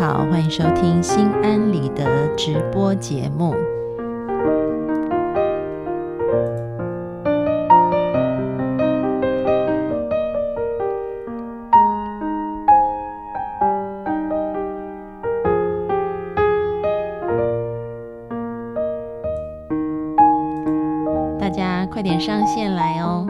[0.00, 3.54] 好，欢迎收听心安理得直播节目。
[21.38, 23.26] 大家快点上线来哦！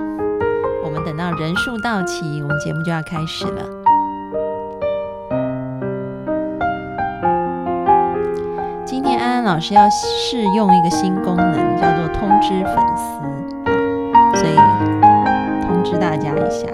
[0.84, 3.79] 我们等到人数到齐，我们节目就要开始了。
[9.50, 13.20] 老师要试用一个新功能，叫做通知粉丝，
[14.36, 14.54] 所以
[15.60, 16.68] 通知大家一下。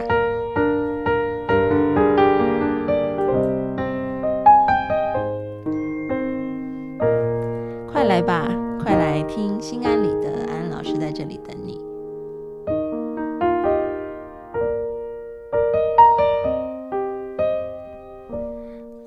[7.91, 8.47] 快来吧，
[8.85, 11.81] 快来听心安理得，安老师在这里等你。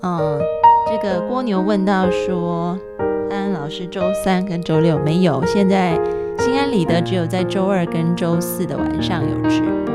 [0.01, 0.41] 嗯，
[0.87, 2.78] 这个蜗牛问到说，
[4.29, 5.95] 三跟周六没有，现在
[6.37, 9.88] 心安理得只有在周二跟周四的晚上有吃。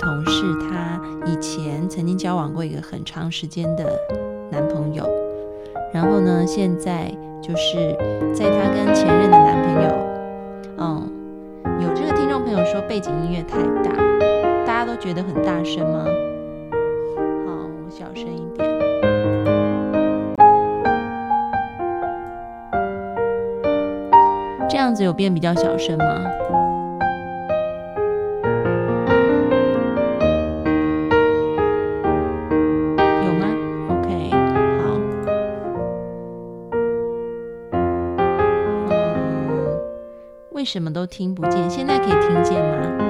[0.00, 3.84] 同事他以前曾经交往过一个很长时间的
[4.50, 5.06] 男朋友，
[5.92, 7.12] 然后呢，现在
[7.42, 7.94] 就是
[8.34, 9.90] 在他跟前任的男朋友，
[10.78, 11.06] 嗯，
[11.82, 13.94] 有这个听众朋友说背景音乐太大，
[14.66, 16.06] 大家都觉得很大声吗？
[17.46, 17.52] 好，
[17.84, 18.70] 我小声一点。
[24.66, 26.24] 这样子有变比较小声吗？
[40.70, 41.68] 什么都听不见？
[41.68, 43.09] 现在可以听见吗？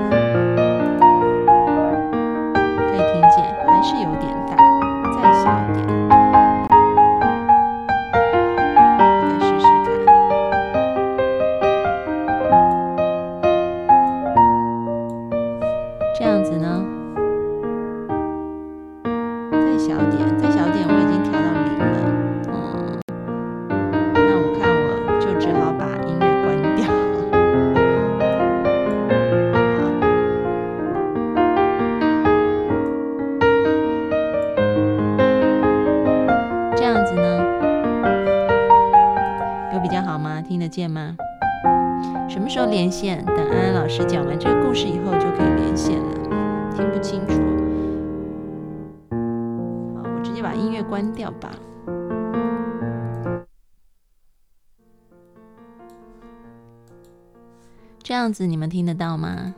[58.41, 59.55] 子你们听得到吗？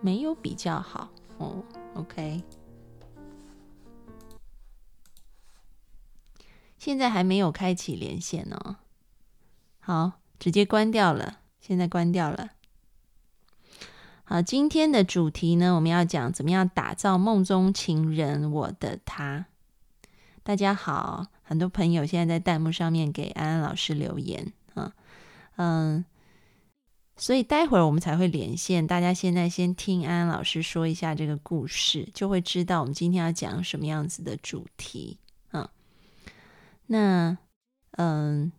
[0.00, 1.64] 没有比较好哦。
[1.94, 2.44] OK，
[6.78, 8.76] 现在还没有开启连线哦。
[9.80, 12.50] 好，直接关掉了，现在关掉了。
[14.22, 19.46] 好，今天的主题呢，我们要讲怎么样打造梦中情人，我的他。
[20.44, 24.92] 大家好，很多朋友现在在弹幕上面给安安老师留言啊，
[25.56, 26.04] 嗯，
[27.22, 28.84] 所以待会儿我们才会连线。
[28.84, 35.20] 大家现在先听安安老师说一下这个故事，就会知道我们今天要讲什么样子的主题
[35.52, 35.70] 啊。
[36.86, 37.38] 那，
[37.92, 38.50] 嗯。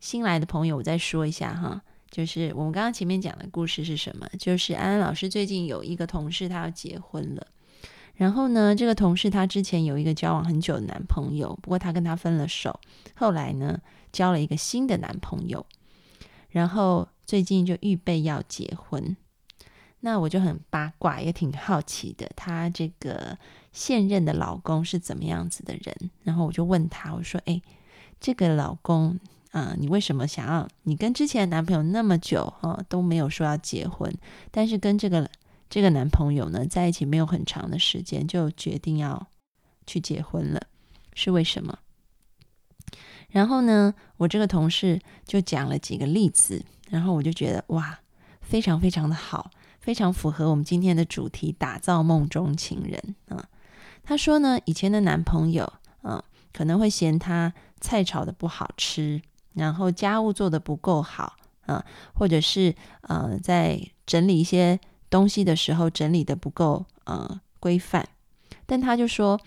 [0.00, 4.26] 新来的朋友，我再说一下哈，就是我们刚刚前面讲的故事是什么？
[4.38, 7.46] 就是安安老师最近有一个同事，他要结婚了。
[8.14, 12.80] 然后呢，这个同事他之前有一个交往很久的男朋友，不过他跟他分了手，
[13.14, 13.78] 后来呢
[14.10, 15.66] 交了一个新的男朋友，
[16.48, 19.16] 然后最近就预备要结婚。
[20.00, 23.38] 那我就很八卦，也挺好奇的，她这个
[23.72, 26.10] 现任的老公是怎么样子的人？
[26.22, 27.60] 然后我就问她，我说：“哎，
[28.20, 29.18] 这个老公。”
[29.54, 30.68] 啊，你为什么想要？
[30.82, 34.12] 你跟之前的男朋友那么久，哈，都没有说要结婚，
[34.50, 35.30] 但是跟这个
[35.70, 39.28] 这个男朋友呢，在一起没有很长的时间，就决定要
[39.86, 40.60] 去结婚了，
[41.14, 41.78] 是为什么？
[43.34, 47.98] 然后呢，我这个同事就讲了几个例子，然后我就觉得哇，
[48.40, 49.50] 非常非常的好，
[49.80, 53.48] 非常符合我们今天的主题——打造梦中情人啊。
[54.04, 55.72] 他说呢，以前的男朋友，
[56.04, 56.22] 嗯，
[56.52, 59.20] 可能会嫌他菜炒的不好吃。
[59.54, 61.34] 然后家务做的不够好
[61.66, 61.84] 啊，
[62.14, 64.78] 或者是呃，在整理一些
[65.10, 68.08] 东西的时候整理的不够呃规范，
[68.64, 69.40] 但他就说，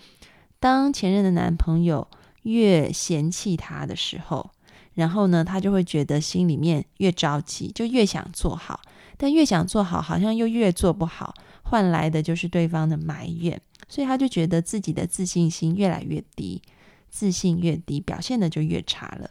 [0.60, 2.06] 当前任的男朋友
[2.48, 4.50] 越嫌弃他的时候，
[4.94, 8.80] 然后呢，他就会觉得心里面越着急，就越想做好，
[9.16, 16.62] 但越想做好，好像又越做不好，换来的就是对方的埋怨，所以他就觉得自己的自信心越来越低，
[17.10, 19.30] 自信越低，表现的就越差了。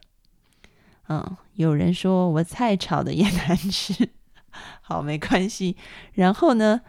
[1.09, 4.09] 嗯，有人说我菜炒的也难吃，
[4.81, 5.75] 好，没关系。
[6.13, 6.81] 然后呢，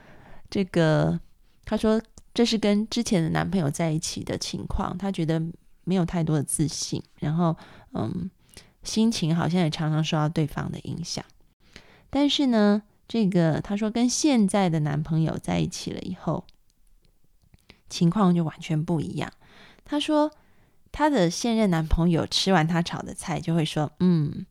[0.50, 1.18] 这个
[1.64, 2.00] 他说
[2.34, 5.40] 这是跟之前的男朋友在一起的情况，他觉得
[5.88, 7.56] 没有太多的自信，然后
[7.94, 8.30] 嗯，
[8.82, 11.24] 心情好像也常常受到对方的影响。
[12.10, 16.44] 但是呢，这个他说跟现在的男朋友在一起了以后，
[17.88, 19.32] 情况就完全不一样。
[19.84, 20.30] 他说。
[20.90, 24.46] 她的现任男朋友吃完她炒的菜，就会说：“嗯，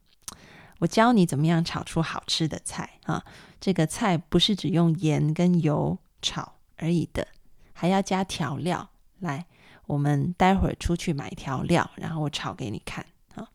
[0.80, 3.25] 我教你怎么样炒出好吃的菜啊！
[3.60, 7.28] 这个菜不是只用盐跟油炒而已的，
[7.74, 8.92] 还要加调料。
[9.19, 9.48] 来，
[9.88, 13.04] 我们待会儿出去买调料，然后我炒给你看
[13.34, 13.48] 啊。”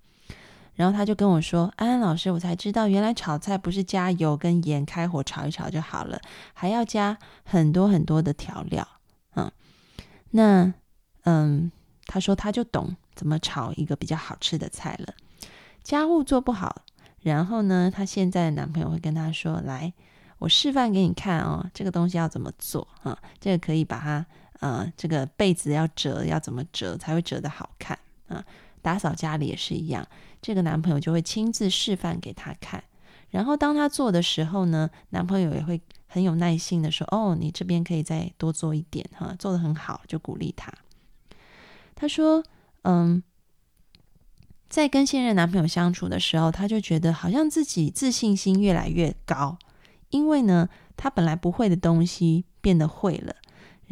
[0.75, 6.21] 然后他就跟我说：“安安老师，我才知道原来炒菜不是加油跟盐开火炒一炒就好了，
[6.53, 8.89] 还要加很多很多的调料。”
[9.37, 9.53] 嗯，
[10.31, 10.75] 那
[11.23, 11.71] 嗯。
[12.05, 15.15] 他说：“他就懂怎么炒一个比较好吃的菜了。
[15.83, 16.83] 家务做不好，
[17.21, 19.95] 然后呢，他现在的男朋友会跟他说：‘来，
[20.39, 23.17] 我示范给你看哦，这个东西要怎么做啊？
[23.41, 24.27] 这个可以把它，
[24.63, 27.99] 呃，这个被子要折，要怎么折才会折得好看
[28.29, 28.45] 啊？
[28.81, 30.07] 打扫家里也是一样，
[30.41, 32.83] 这个男朋友就会亲自示范给他看。
[33.31, 40.73] 然后当他做的时候呢，男朋友也会很有耐心的说：‘哦，你这边可以再多做一点哈，做得很好，就鼓励他。’”
[41.97, 42.45] 她说
[42.83, 43.21] ：“嗯，
[44.69, 49.59] 在跟现任男朋友相处的时候，她就觉得好像自己自信心越来越高，
[50.11, 53.35] 因为呢，她本来不会的东西变得会了。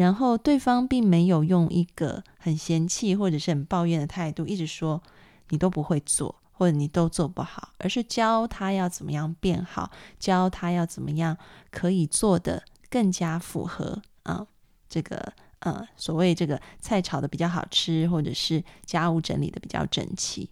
[0.01, 5.03] 然后对方并没有用一个很嫌弃或者是很抱怨的态度，一直说
[5.51, 11.37] 你都不会做，或者你都做不好，而是教他要怎么样变好，教他要怎么样
[11.71, 14.47] 可以做的更加符合啊
[14.89, 20.49] 这个。”呃，所谓这个菜炒的比较好吃，或者是家务整理的比较整齐，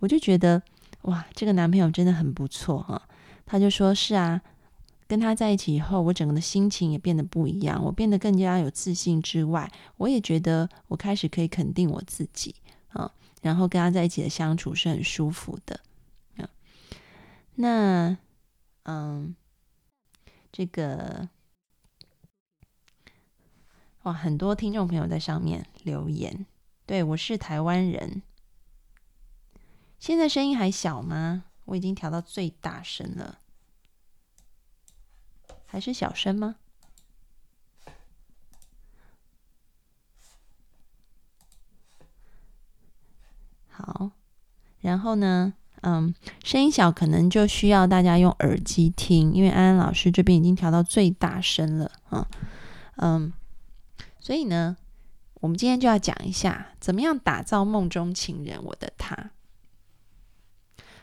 [0.00, 0.60] 我就觉得
[1.02, 3.00] 哇，这个男朋友真的很不错哈。
[3.46, 4.42] 他就说是啊，
[5.06, 12.54] 跟他在一起以后，我整个的心情也变得不一样，我变得更加有自信之外，我也觉得我开始可以肯定我自己
[12.88, 13.12] 啊，
[13.42, 15.80] 然后跟他在一起的相处是很舒服的
[16.36, 16.50] 啊。
[17.54, 18.16] 那
[18.84, 19.34] 嗯，
[20.50, 21.28] 这个。
[24.02, 26.46] 哇，很多听众朋友在上面留言。
[26.86, 28.22] 对我是台湾人。
[29.98, 31.46] 现在声音还小吗？
[31.64, 33.40] 我已经调到最大声了，
[35.76, 36.54] 还是小声吗？
[43.68, 44.10] 好，
[44.80, 45.52] 然后呢，
[45.82, 52.26] 嗯，声音小可能就需要大家用耳机听，因为安安老师这边已经调到最大声了啊，
[52.96, 53.30] 嗯。
[54.18, 54.78] 所以呢，
[55.42, 58.64] 我们今天就要讲一下怎么样打造梦中情人。
[58.64, 59.30] 我的他，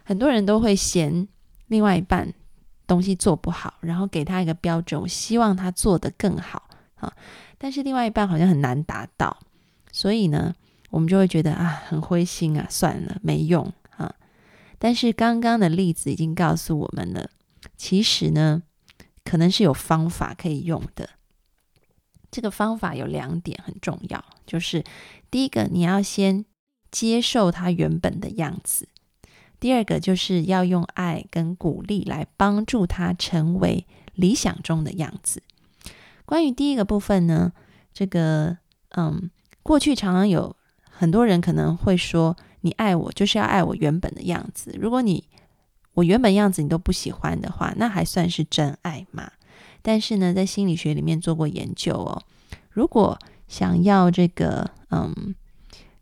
[0.04, 1.28] 很多人都会嫌
[1.68, 2.34] 另外一半
[2.94, 7.12] 东西做不好，然后给他一个标准，我希望他做得更好啊。
[7.58, 9.36] 但是另外一半好像很难达到，
[9.92, 10.54] 所以呢，
[10.92, 14.14] 我们就会觉得啊，很灰心啊，算了，没用啊。
[14.78, 17.30] 但是刚刚的例子已经告诉我们了，
[17.76, 18.62] 其实呢，
[19.24, 21.10] 可能是有方法可以用的。
[22.30, 24.84] 这个方法有两点很重要，就是
[25.32, 26.46] 第一个，你要先
[26.92, 28.86] 接受他原本的样子；
[29.64, 35.42] 第二个，就是要用爱跟鼓励来帮助他成为理想中的样子。
[36.26, 37.54] 关于第一个部分呢，
[37.94, 38.58] 这个
[38.90, 40.54] 嗯，过去常常有
[40.92, 44.78] 很多人可能会说，你爱我就是要爱我原本的样子。
[44.78, 45.30] 如果你
[45.94, 49.32] 我原本样子你都不喜欢的话，那还算是真爱吗？
[49.82, 52.22] 但是呢，在心理学里面做过研究哦，
[52.70, 53.18] 如果
[53.48, 55.34] 想要这个嗯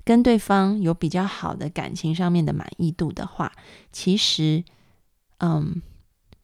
[0.03, 3.51] 跟对方有比较好的感情上面的满意度的话，
[3.91, 4.63] 其实，
[5.39, 5.81] 嗯，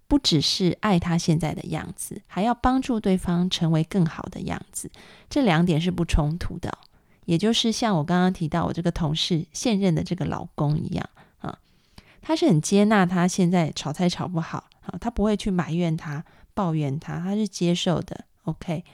[0.08, 4.90] 不只是爱他现在的样子，还要帮助对方成为更好的样子。
[5.30, 6.78] 这两点是不冲突的。
[7.26, 11.10] 也就是像我刚刚提到我这个同事现任的这个老公一样
[11.40, 11.60] 啊，
[12.22, 16.24] 他是很接纳他现在炒菜炒不好啊，他不会去埋怨他、
[16.54, 18.24] 抱怨他，他是接受的。
[18.44, 18.86] OK，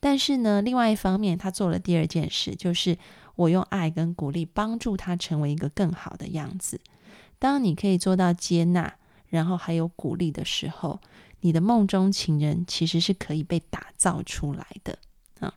[0.00, 2.96] 但是呢，另外一方面，他做了第二件事，就是
[3.42, 6.80] 我用爱跟鼓励帮助他成为一个更好的样子。
[7.38, 8.94] 当你可以做到接纳，
[9.28, 11.00] 然后还有鼓励的时候，
[11.40, 14.98] 你的梦中情人其实是可以被打造出来的
[15.40, 15.54] 啊。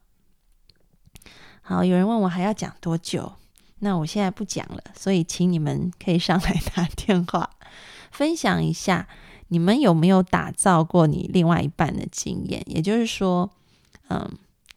[1.62, 3.34] 好，有人问我还要讲多久？
[3.80, 7.50] 那我现在不讲了，所以请你们可以上来打电话，
[8.12, 9.08] 分享一下。
[9.50, 12.64] 你们有没有打造过你另外一半的经验？
[12.66, 13.52] 也就是说，
[14.10, 14.28] 嗯，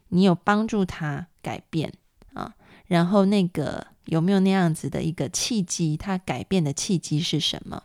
[0.09, 1.91] 你有帮助他改变？
[2.89, 5.95] 然后那个有没有那样子的一个契机？
[5.95, 7.81] 他改变的契机是什么？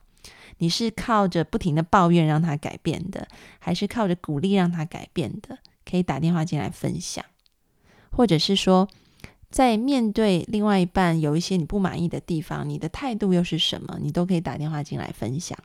[0.58, 5.58] 你是靠着不停的抱怨让他改变的，还是靠着鼓励让他改变的？
[5.84, 7.24] 可以打电话进来分享，
[8.10, 8.88] 或者是说，
[9.50, 13.98] 在面对另外一半有一些你不满意的地方，你的态度又是什么？
[14.00, 15.58] 你都可以打电话进来分享。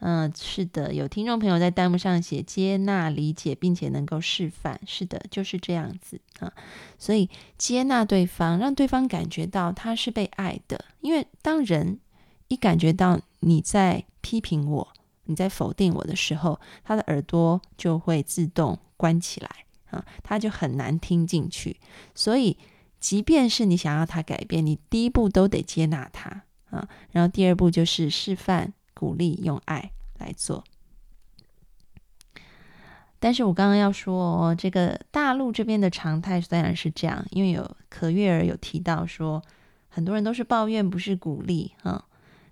[0.00, 6.52] 嗯，是的，有听众朋友在弹幕上写接纳、理解，并且能够示范，是的，就是这样子啊。
[6.98, 10.84] 所以接纳对方，让对方感觉到他是被爱的。
[11.00, 11.98] 因为当人
[12.46, 14.88] 一感觉到你在批评我、
[15.24, 19.50] 你在否定我的时候，他的耳朵就会自动关起来
[19.90, 21.76] 啊，他就很难听进去。
[22.14, 22.56] 所以，
[23.00, 28.72] 即便是你想要他改变，你第一步都得接纳他啊，然后第二步就是示范。
[28.98, 30.64] 鼓励用爱来做，
[33.20, 39.40] 但是我刚刚要说，这个大陆这边的常态虽然是这样，因为有可月儿有提到说，
[39.88, 42.06] 很多人都是抱怨，不是鼓励啊。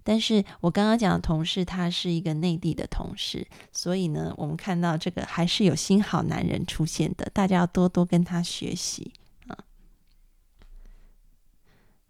[0.04, 9.12] 但是我刚刚讲的同事，他是一个内地的同事，所以呢，我们看到这个还是有新好男人出现的，大家要多多跟他学习
[9.48, 9.58] 啊。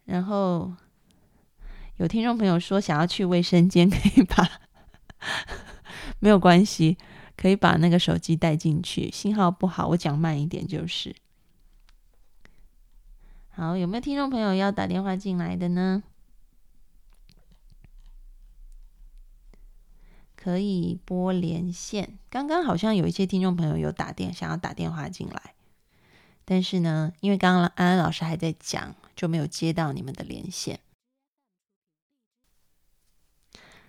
[0.04, 0.74] 然后。
[1.98, 4.60] 有听众朋友说想要去卫生间，可以把
[6.18, 6.98] 没有关系，
[7.36, 9.10] 可以把那个手机带进去。
[9.10, 11.16] 信号不好，我讲慢一点就是。
[13.50, 16.02] 好，有没有听众朋友要打电话进来的呢？
[20.36, 22.18] 可以拨连线。
[22.28, 25.54] 刚刚好像有一些听众朋友有打电想要打电话进来，
[26.44, 30.78] 但是呢，因为刚刚安安老师还在讲，就没有接到你们的连线。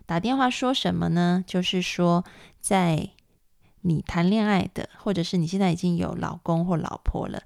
[0.08, 1.44] 打电话说什么呢？
[1.46, 2.26] 就是说，
[2.60, 3.10] 在
[3.82, 7.44] 你谈恋爱的，或者是你现在已经有老公或老婆了，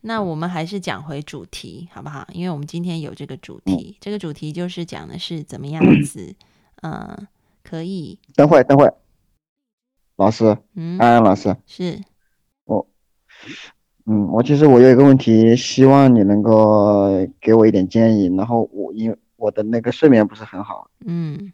[0.02, 2.28] 那我们还是讲回主题好不好？
[2.32, 6.36] 因为我们今天有这个主题，这个主题就是讲的是怎么样子，
[6.82, 7.28] 呃，
[7.64, 8.20] 可以。
[8.36, 8.90] 等会，等会，
[10.16, 12.02] 老师，嗯，安安老师，是，
[12.66, 12.88] 我
[14.06, 18.34] 嗯，我其实我有一个问题，希望你能够给我一点建议。
[18.38, 21.52] 然后我因为我的那个睡眠不是很好，嗯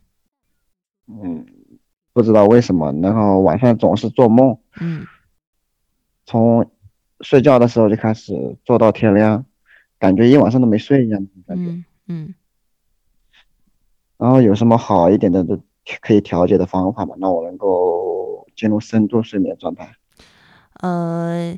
[1.07, 1.45] 嗯，
[2.13, 5.07] 不知道为什么，然后晚上总是做梦，嗯
[6.25, 6.69] 从
[7.23, 9.43] 睡觉的时候就开始做到天亮，
[9.97, 11.63] 感觉一晚上都没睡一样，感觉。
[11.63, 12.35] 嗯嗯，
[14.17, 15.57] 然后有什么好一点的的
[16.01, 17.15] 可以调节的方法吗？
[17.19, 19.95] 让我能够进入深度睡眠状态。
[20.81, 21.57] 呃，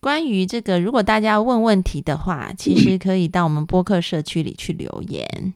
[0.00, 5.52] 关于这个，如果大家问问题的话，其实可以到我们播客社区里去留言。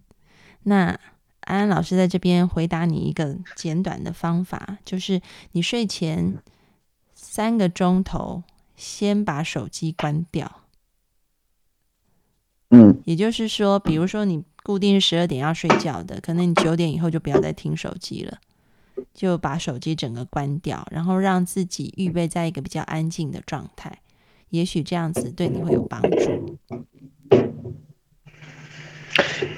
[0.65, 0.99] 那
[1.41, 5.21] 安安老师在这边回答你一个简短的方法，就是
[5.53, 6.37] 你睡前
[7.15, 8.43] 三个钟头
[8.83, 10.61] 先把手机关掉。
[12.71, 18.39] 嗯也就是说，比如说你固定十二点要睡觉的，可能你九点以后就不要再听手机了，
[19.15, 24.01] 就把手机整个关掉，然后让自己预备在一个比较安静的状态，
[24.49, 26.59] 也许这样子对你会有帮助。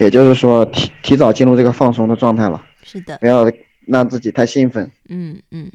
[0.00, 3.50] 也就是说提提早进入这个放松的状态了，是的，不要
[3.86, 4.90] 让自己太兴奋。
[5.08, 5.70] 嗯嗯，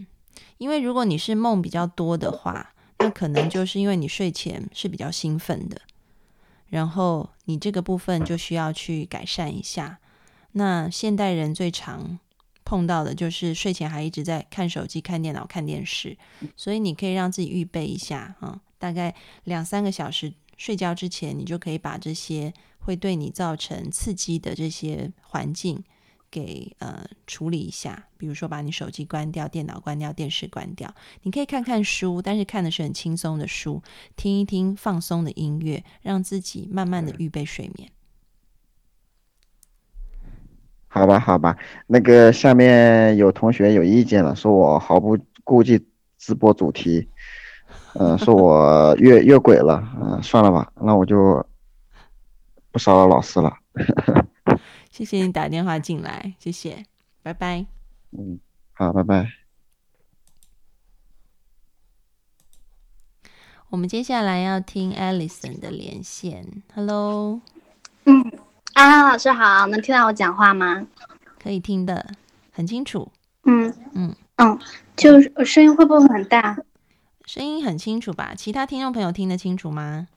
[0.58, 5.82] 因为如果你是梦比较多的话，那可能就是因为你睡前是比较兴奋的，
[6.68, 10.00] 然后你这个部分就需要去改善一下。
[10.52, 12.20] 那现代人最常
[12.66, 16.18] 碰到的就是睡前还一直在看手机、看电脑、看电视，
[16.56, 19.16] 所以你可以让自己预备一下啊，大概
[19.46, 25.84] 两三个小时睡觉之前，你就可以把这些会对你造成刺激的这些环境
[26.32, 30.94] 给呃处理一下，比如说把你手机关掉、电脑关掉、电视关掉。
[31.24, 33.82] 你可以看看书，但是看的是很轻松的书，
[34.16, 37.90] 听一听放松的音乐，让自己慢慢的预备睡眠。
[40.88, 41.56] 好吧，好吧，
[41.88, 47.08] 那个下面有同学有意见了，说我毫不顾忌直播主题，
[47.94, 51.46] 嗯、说我 越越轨了，嗯、算了吧，那我就
[52.72, 53.56] 不骚扰老师了。
[54.90, 56.86] 谢谢你打电话进来，谢谢，
[57.22, 57.66] 拜拜。
[58.12, 58.40] 嗯，
[58.74, 59.32] 好，拜拜。
[63.70, 67.40] 我们接下来要听 Alison 的连线，Hello，
[68.06, 68.32] 嗯，
[68.74, 70.88] 安安老师好，能听到我讲话吗？
[71.38, 72.14] 可以听的
[72.52, 73.12] 很清楚，
[73.44, 74.60] 嗯嗯嗯，
[74.96, 76.58] 就是声音会不会很大？
[77.26, 78.34] 声音很清楚吧？
[78.36, 80.08] 其他听众朋友听得清楚吗？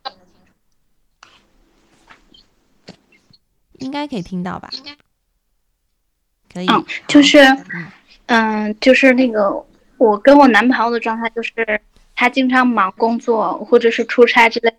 [3.79, 4.71] 应该可以听到吧？
[6.53, 7.87] 可以，嗯，就是嗯。
[8.27, 9.53] 嗯，就是那个
[9.99, 11.53] 我跟我男朋友的状态就是
[12.15, 14.73] 他经常忙工作或者是出差之类，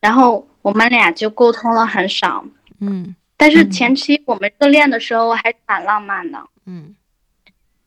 [0.00, 2.44] 然后我们俩就沟通了很少。
[2.80, 6.94] 嗯但是前期我们热恋的时候还是蛮浪漫的，嗯。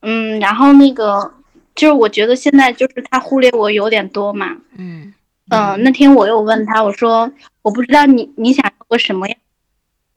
[0.02, 1.34] 嗯，然后那个
[1.76, 5.14] 就是我觉得现在就是他忽略我有点多嘛，嗯。
[5.50, 9.38] 嗯，那天我又问他，我说我不知道你你想要个什么样，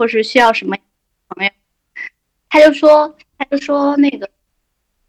[0.00, 0.74] 或是需要什么
[1.28, 1.50] 朋友，
[2.48, 4.30] 他就说他就说那个，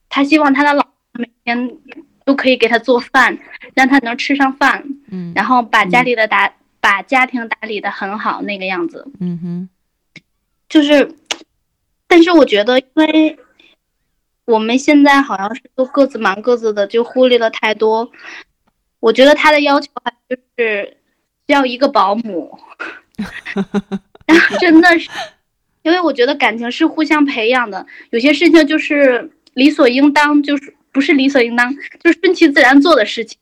[0.09, 1.77] 他希望他的老婆每天
[2.25, 3.39] 都可以给他做饭，
[3.73, 9.69] 让他能吃上饭，嗯，然后把家里的打、把家庭打理的很好那个样子，嗯哼，
[10.67, 11.15] 就是，
[12.05, 13.39] 但是我觉得因为。
[14.45, 18.11] 我们现在好像是都各自忙各自的，就忽略了太多。
[18.99, 20.97] 我觉得他的要求还就是
[21.47, 22.59] 需要一个保姆，
[24.59, 25.09] 真的是，
[25.83, 33.37] 因为我觉得感情是互相培养的，有些事情就是理所应当，就是不是理所应当，就是顺其自然做的事情。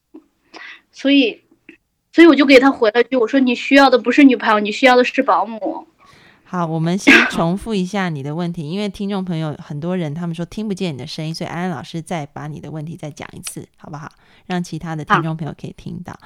[0.92, 1.42] 所以，
[2.12, 5.88] 所以我就给他回了句，我说你需要的不是女朋友，你需要的是保姆。
[6.52, 14.12] 好，我们先重复一下你的问题，因为听众朋友很多人他们说听不见你的声音，所以安安老师再把你的问题再讲一次，好不好？
[14.48, 16.20] 让其他的听众朋友可以听到。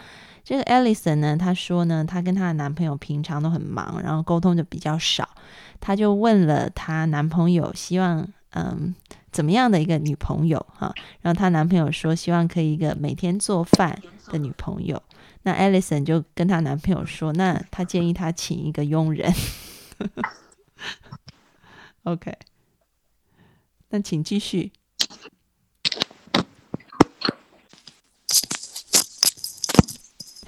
[0.45, 5.27] 这个 Alison 呢，她说呢，她跟她的男朋友平常都很忙，然后沟通就比较少，
[5.81, 8.95] 她就问了她男朋友，希望嗯
[9.29, 15.03] 怎么样的一个女朋友哈、然后她男朋友说希望可以一个每天做饭的女朋友。
[15.41, 19.29] 那 Alison 就跟她男朋友说，那她建议她请一个佣人。
[22.03, 22.37] OK，
[23.89, 24.71] 那请继续。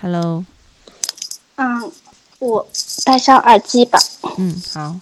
[0.02, 0.46] Hello，
[1.56, 1.92] 嗯，
[2.40, 2.68] 我
[3.06, 3.98] 戴上耳机吧。
[4.38, 5.00] 嗯，好，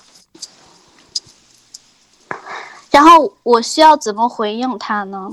[2.92, 5.30] 然后我需要怎么回应他呢？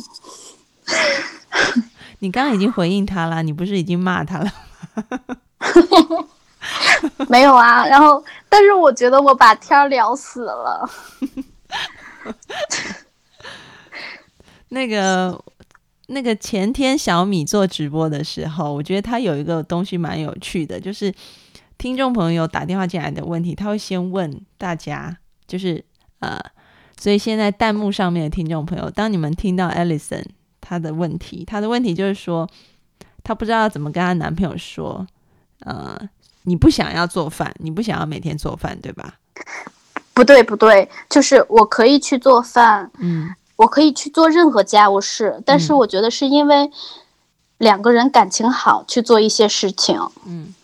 [2.21, 4.53] 你刚刚已经回应他了，你不是已经骂他了？
[7.29, 10.89] 没有啊，然后但是我觉得我把天儿聊死了。
[14.69, 15.43] 那个，
[16.07, 21.13] 那个前天小米做直播的时候，我觉得他有一个东西蛮有趣的，就是
[21.77, 25.85] 听众朋友打电话进来的问题，他会先问大家，就是
[26.21, 26.39] 呃，
[26.99, 30.25] 所以现在弹幕上面的听众朋友，当你们听到 Alison
[30.61, 32.49] 她的问题，她的问题就是说，
[33.25, 35.05] 她不知道怎么跟她男朋友说，
[35.61, 35.99] 呃，
[36.43, 39.15] 你不想要做饭，你不想要每天做饭，对吧？
[40.13, 46.71] 不对不对，就是我可以去做饭，嗯我可以去做任何家务事，但是嗯我觉得是因为
[47.59, 50.01] 两个人感情好去做一些事情。
[50.27, 50.55] 嗯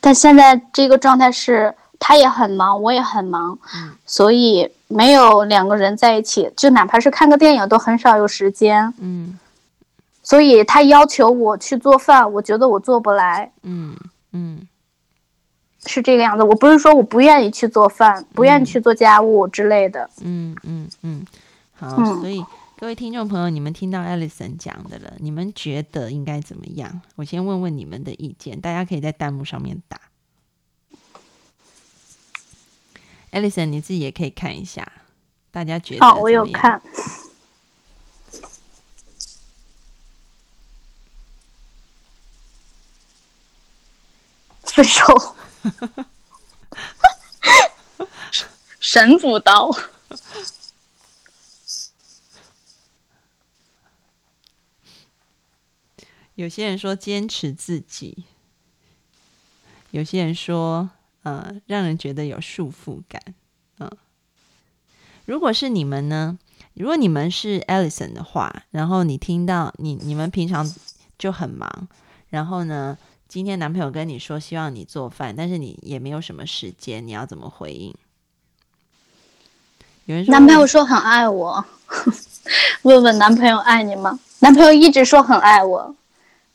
[0.00, 8.92] 但现在这个状态是，他也很忙，我也很忙，嗯所以没有两个人在一起，就哪怕是看个电影都很少有时间。
[8.98, 9.38] 嗯
[10.22, 13.96] 所以他要求我去做饭，我觉得我做不来，嗯
[14.32, 14.60] 嗯
[15.86, 16.44] 是这个样子。
[16.44, 20.08] 我不是说我不愿意去做饭，不愿意去做家务之类的。
[20.20, 21.26] 嗯嗯嗯，
[21.74, 22.44] 好，嗯所以
[22.78, 27.00] 各位听众朋友，你们听到 Alison 讲的了，你们觉得应该怎么样？
[27.16, 30.00] 我先问问你们的意见，大家可以在弹幕上面打。
[33.32, 34.90] Alison，你自己也可以看一下，
[35.50, 36.46] 大家觉得哦，我有。
[36.46, 36.80] 看。
[44.72, 45.04] 分手，
[48.78, 49.70] 神补刀。
[56.34, 58.24] 有些人说坚持自己，
[59.90, 60.88] 有些人说
[61.22, 63.22] 呃让人觉得有束缚感。
[63.78, 63.90] 嗯，
[65.26, 66.38] 如果是你们呢？
[66.72, 70.74] 如果你们是 Alison 的话，然后你听到你你们平常
[71.18, 71.88] 就很忙，
[72.30, 72.96] 然后呢，
[73.30, 77.94] 今天男朋友跟你说希望你做饭，但是你也没有什么时间，你要怎么回应？
[80.06, 81.64] 有人说男朋友说很爱我，
[82.82, 84.18] 问问男朋友爱你吗？
[84.40, 85.94] 男朋友一直说很爱我。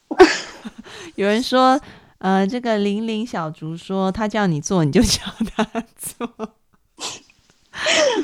[1.15, 1.79] 有人说，
[2.17, 5.21] 呃，这个玲玲小竹说他叫你做你就叫
[5.55, 5.63] 他
[5.95, 6.29] 做。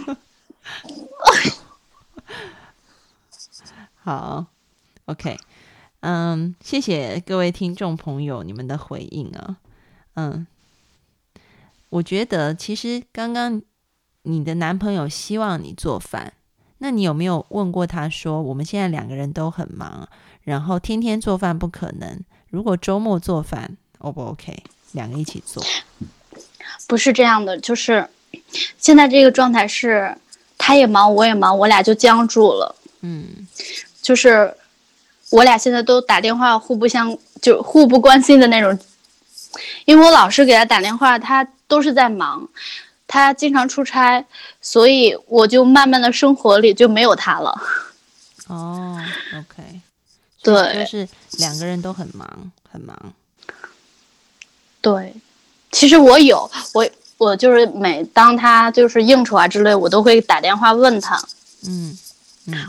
[4.03, 4.45] 好
[5.05, 5.37] ，OK，
[6.01, 9.57] 嗯，谢谢各位听众朋友你们的回应啊，
[10.15, 10.45] 嗯，
[11.89, 13.61] 我觉得其实刚刚
[14.23, 16.33] 你的男朋友希望你做饭，
[16.79, 20.09] 那你有没有问过他说，我们现在两个人都很忙，
[20.43, 24.63] 然后天天做饭不可能，如果周末做饭，O 不 OK？
[24.93, 25.63] 两个一起做，
[26.87, 28.09] 不是这样的，就是
[28.77, 30.17] 现在这个状态是，
[30.57, 32.75] 他也忙，我也忙，我俩就僵住了。
[33.01, 33.47] 嗯
[34.01, 34.53] 就是
[35.31, 38.77] 我俩现在都打电话互不相就互不关心的那种，
[39.85, 42.47] 因为我老是给他打电话，他都是在忙，
[43.07, 44.23] 他经常出差，
[44.61, 47.61] 所以我就慢慢的生活里就没有他了。
[48.47, 48.99] 哦
[49.33, 49.81] ，OK，
[50.43, 50.83] 对。
[50.83, 53.13] 就是两个人都很忙，很忙，
[54.81, 55.13] 对，
[55.71, 61.17] 其实我有我我就是每当他就是应酬啊之类，我都会打电话问他，
[61.65, 61.97] 嗯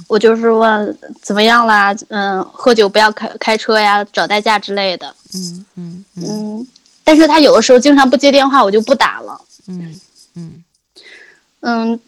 [0.06, 6.66] 我就是问怎么样啦，嗯，喝酒不要开开车呀，找代驾之类的，嗯嗯嗯嗯，
[7.02, 9.40] 但是他有的时候经常不接电话，我就不打了。
[9.68, 10.00] 嗯
[10.34, 10.64] 嗯
[11.60, 12.00] 嗯，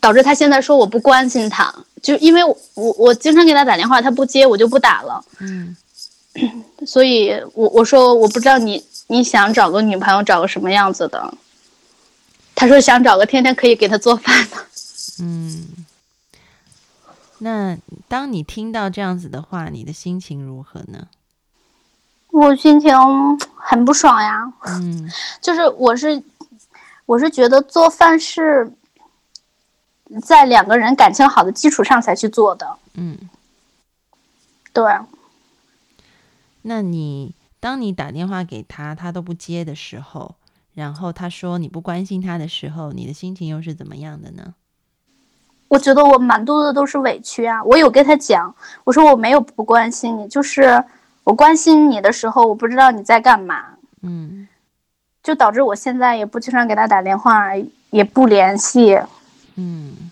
[0.00, 5.24] 导致他现在说我不关心他，就因为我我我经常给他打电话，他不接，我就不打了。
[5.40, 5.76] 嗯
[6.86, 11.34] 所以我我说我不知道你你想找个女朋友找个什么样子的，
[12.54, 14.56] 他说想找个天天可以给他做饭的。
[15.20, 15.66] 嗯。
[17.38, 17.76] 那
[18.08, 21.08] 当你听到这样子的话，你的心情如何呢？
[22.30, 22.92] 我心情
[23.54, 26.22] 很不爽呀，嗯就是我是
[27.06, 28.70] 我是觉得做饭是
[30.22, 33.18] 在两个人感情好的基础上才去做的，嗯。
[34.72, 34.84] 对。
[36.62, 40.34] 那你当你打电话给他，他都不接的时候，
[40.74, 44.54] 然后他说你不关心他的时候，你的心情又是怎么样的呢？
[45.68, 47.62] 我觉得我满肚子都是委屈啊！
[47.64, 50.84] 我有跟他讲，我说我没有不关心你，就是
[51.24, 53.64] 我关心你的时候，我不知道你在干嘛，
[54.02, 54.46] 嗯
[55.22, 57.50] 就导致我现在也不经常给他打电话，
[57.90, 59.00] 也不联系。
[59.56, 60.10] 嗯。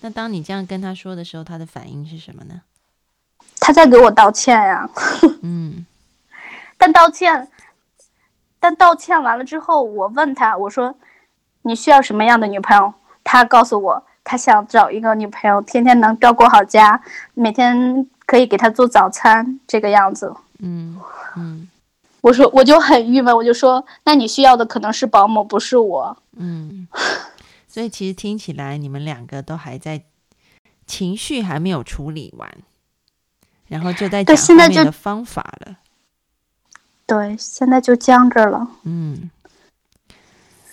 [0.00, 2.62] 那当你这样跟他说的时候，他的反应是什么呢？
[3.60, 4.88] 他在给我道歉呀，
[5.42, 5.84] 嗯
[6.78, 7.48] 但道歉，
[8.60, 10.94] 但道歉完了之后，我问他，我说
[11.62, 12.94] 你需要什么样的女朋友？
[13.24, 17.00] 他告诉我，他想找一个女朋友，天天能照顾好家，
[17.32, 20.30] 每天可以给他做早餐，这个样子。
[20.58, 21.00] 嗯
[21.34, 21.66] 嗯
[22.20, 26.18] 我说我就很郁闷，我就说，那你需要的可能是保姆，不是我。
[26.36, 26.86] 嗯。
[27.66, 30.02] 所以其实听起来，你们两个都还在
[30.86, 32.50] 情绪还没有处理完。
[33.68, 35.76] 然后就在对讲现在就后面的方法了。
[37.06, 38.68] 对，现在就僵着了。
[38.82, 39.30] 嗯，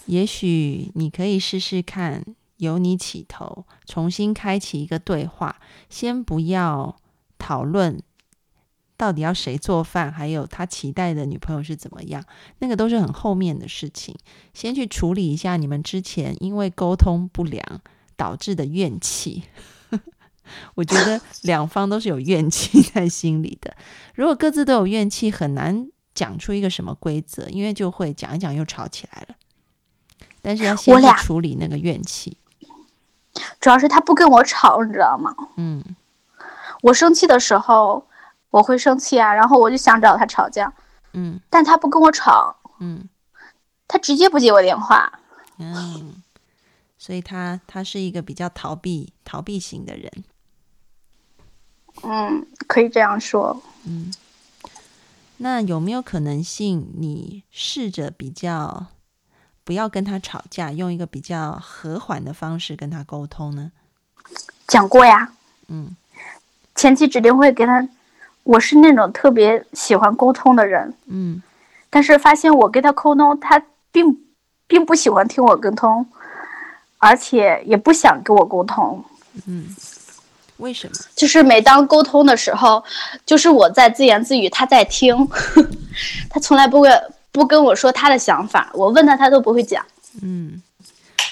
[0.07, 2.23] 也许你可以试试看，
[2.57, 5.57] 由你起头，重新开启一个对话，
[5.89, 6.95] 先不要
[7.37, 8.01] 讨论
[8.97, 12.23] 到底要谁做饭，还有他期待的女朋友是怎么样，
[12.59, 14.15] 那个都是很后面的事情。
[14.53, 17.81] 先去处理一下你们之前因为沟通不良
[18.15, 19.43] 导致的怨气。
[20.75, 23.75] 我觉得两方都是有怨气在心里的，
[24.13, 29.35] 如果各自都有怨气，很难讲出一个什么规则，因为就会讲一讲又吵起来了。
[30.41, 32.37] 但是要先去处理那个怨气，
[33.60, 35.36] 主要是他不跟我吵，你知道吗？
[35.58, 35.84] 嗯
[36.81, 38.05] 我生气的时候，
[38.49, 40.71] 我会生气啊，然后我就想找他吵架，
[41.13, 43.08] 嗯但他不跟我吵，嗯
[43.88, 45.12] 他直接不接我电话。
[45.58, 46.21] 嗯，
[46.97, 50.12] 所以他他是一个比较逃避逃避型的人，
[52.03, 53.62] 嗯，可以这样说。
[53.86, 54.13] 嗯。
[55.38, 58.88] 那有没有可能性，你试着比较
[59.65, 63.71] 不要跟他吵架，用一个比较和缓的方式跟他沟通呢？
[64.67, 65.30] 讲过呀，
[65.67, 65.93] 嗯
[66.75, 67.86] 前期指定会跟他。
[68.43, 71.41] 我是那种特别喜欢沟通的人，嗯
[71.89, 73.60] 但是发现我跟他沟通，他
[73.91, 74.06] 并
[74.67, 76.06] 并不喜欢听我沟通，
[76.99, 79.04] 而且也不想跟我沟通。
[79.47, 79.65] 嗯，
[80.58, 80.93] 为什么？
[81.15, 82.84] 就是每当沟通的时候，
[83.25, 85.28] 就是我在自言自语，他在听，
[86.30, 86.88] 他从来不会
[87.35, 89.85] 不跟我说他的想法，我问他他都不会讲。
[90.21, 90.63] 嗯，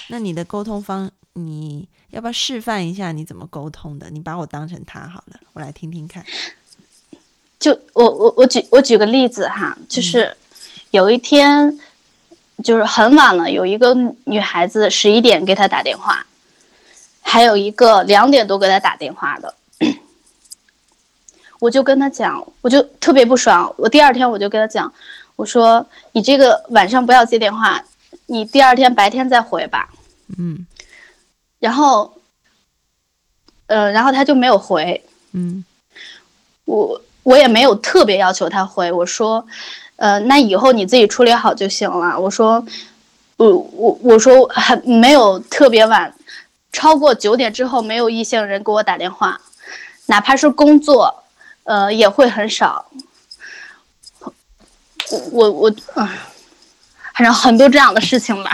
[0.08, 4.10] 那你的沟通方，你要不要示范一下你怎么沟通的？
[4.10, 6.22] 你把我当成他好了，我来听听看。
[7.58, 10.36] 就我我我举我举个例子哈，就是
[10.90, 11.80] 有一天，
[12.62, 16.26] 就是很晚了，有一个女孩子十一点给他打电话，
[17.22, 19.54] 还有一个两点多给他打电话的，
[21.60, 23.74] 我就跟他讲，我就特别不爽。
[23.78, 24.92] 我第二天我就跟他讲，
[25.36, 27.84] 我说你这个晚上不要接电话，
[28.26, 29.88] 你第二天白天再回吧。
[30.38, 30.66] 嗯
[31.58, 32.14] 然后，
[33.66, 35.64] 呃，然后他就没有回，嗯
[36.66, 39.46] 我我也没有特别要求他回，我说，
[39.96, 42.18] 呃，那以后你自己处理好就行了。
[42.20, 42.64] 我说，
[43.36, 46.14] 我我我说还没有特别晚，
[46.70, 49.40] 超过九点之后没有异性人给我打电话，
[50.06, 51.24] 哪怕是工作，
[51.64, 52.84] 呃，也会很少。
[55.10, 56.10] 我我我啊，
[57.14, 58.52] 反正很多这样的事情吧。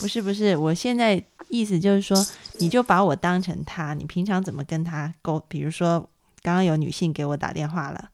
[0.00, 2.26] 不是不是，我现在意思就是说，
[2.58, 5.42] 你就把我当成他，你平常怎么跟他沟？
[5.48, 6.08] 比如说，
[6.42, 8.10] 刚刚有女性给我打电话了，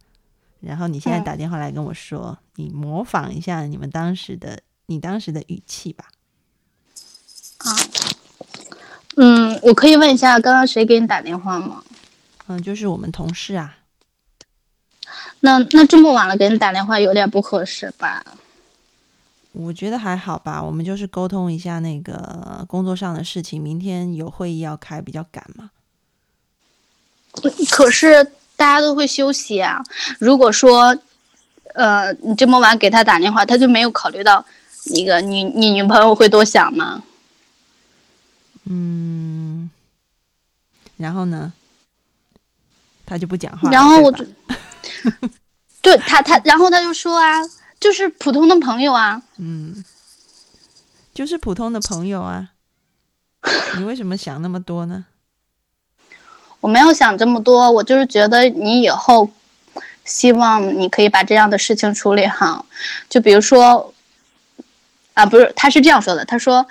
[0.60, 6.06] 然后你现在嗯打电话来跟我说，你模仿一下你们当时的你当时的语气吧。
[7.58, 7.76] 啊
[9.16, 11.84] 嗯，我可以问一下，刚刚谁给你打电话吗？
[12.46, 13.76] 嗯，就是我们同事啊，
[15.44, 18.24] 那那这么晚了给你打电话有点不合适吧？
[19.52, 25.70] 我觉得还好吧，我们就是沟通一下那个工作上的事情，明天有会议要开，比较赶嘛。
[27.70, 28.24] 可是
[28.56, 29.84] 大家都会休息啊。
[30.18, 30.96] 如果说，
[31.74, 34.42] 呃，你这么晚给他打电话，他就没有考虑到
[34.94, 37.02] 那个你你女朋友会多想吗？
[38.64, 39.70] 嗯，
[40.96, 41.52] 然后呢，
[43.04, 43.72] 他就不讲话了。
[43.72, 44.10] 然后我
[44.84, 45.28] 对吧就，
[45.82, 47.40] 对他他，然后他就说啊，
[47.80, 49.22] 就是普通的朋友啊。
[49.38, 49.84] 嗯，
[51.12, 52.50] 就是普通的朋友啊，
[53.78, 55.04] 你为什么想那么多呢？
[56.60, 59.28] 我没有想这么多，我就是觉得你以后
[60.04, 62.64] 希望你可以把这样的事情处理好。
[63.10, 63.92] 就比如说，
[65.12, 66.66] 啊，不是，他是这样说的，他说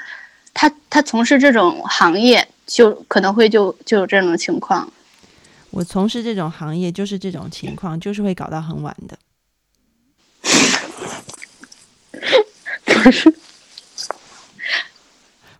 [0.51, 4.91] 他他从事这种行业，就可能会就就有这种情况。
[5.73, 9.17] 我从事这种行业就是这种情况，就是会搞到很晚的。
[12.85, 13.33] 不是，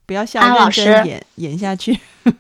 [0.06, 2.00] 不要笑，认真师演演下去。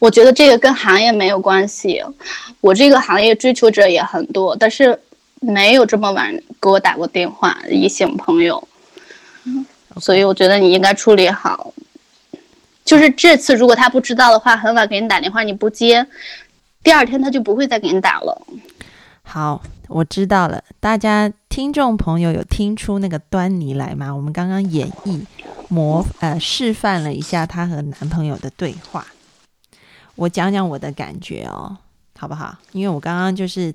[0.00, 2.02] 我觉得这个跟行业没有关系。
[2.60, 5.00] 我这个行业追求者也很多，但是
[5.38, 8.66] 没有这么晚给我打过电话，异性朋友。
[10.00, 11.72] 所以我觉得你应该处理好。
[12.84, 16.06] 就是这次如果他不知道的话，很晚给你打电话你不接，
[16.82, 18.42] 第二天他就不会再给你打了。
[19.22, 20.62] 好，我知道了。
[20.80, 24.14] 大家听众朋友有听出那个端倪来吗？
[24.14, 25.24] 我们刚刚演绎
[25.68, 29.06] 模呃示范了一下她和男朋友的对话。
[30.16, 31.78] 我讲讲我的感觉哦，
[32.18, 32.58] 好不好？
[32.72, 33.72] 因为我刚刚就是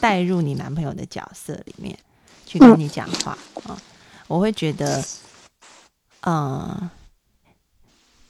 [0.00, 1.94] 带入你男朋友的角色里面
[2.46, 3.76] 去跟你讲话啊、
[4.28, 5.04] 我会觉得，
[6.22, 6.88] 嗯、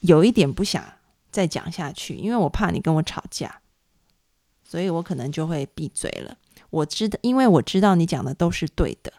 [0.07, 0.83] 有一点不想
[1.29, 3.61] 再讲下去，因为我怕你跟我吵架，
[4.63, 6.37] 所以我可能就会闭嘴了。
[6.69, 9.13] 我知道，因为我知道你讲的都是对的。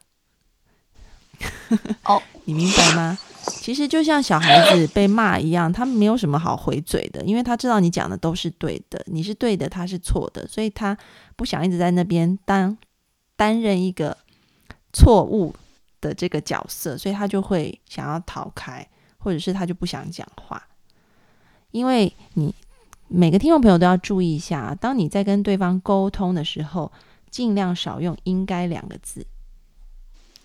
[2.05, 3.19] 哦， 你明白吗？
[3.45, 10.97] 其实就像小孩子被骂一样，他没有什么好回嘴的，因为他知道你讲的都是对的，你是对的，他是错的，所以他
[11.37, 12.77] 不想一直在那边当
[13.37, 14.17] 担任一个
[14.93, 15.55] 错误
[16.01, 18.87] 的这个角色，所以他就会想要逃开，
[19.19, 20.68] 或者是他就不想讲话。
[21.71, 22.55] 因为你
[23.09, 26.93] 每个听众朋友都要注意一下，当你在跟对方沟通的时候，
[27.31, 29.27] 尽量少用“应该”两个字，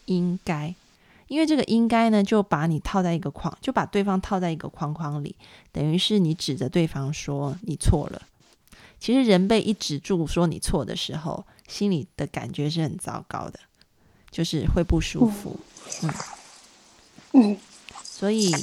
[0.06, 0.74] 应该。
[1.28, 5.36] 因为这个应该呢，就把你套在一个框，就把对方套在一个框框里，
[5.72, 8.22] 等于是你指着对方说你错了。
[9.00, 13.60] 其实人被一指住说你错的时候，心里的感觉是很糟糕的，
[14.30, 15.60] 就是会不舒服。
[16.04, 16.14] 嗯
[17.34, 17.58] 嗯，
[18.04, 18.54] 所以，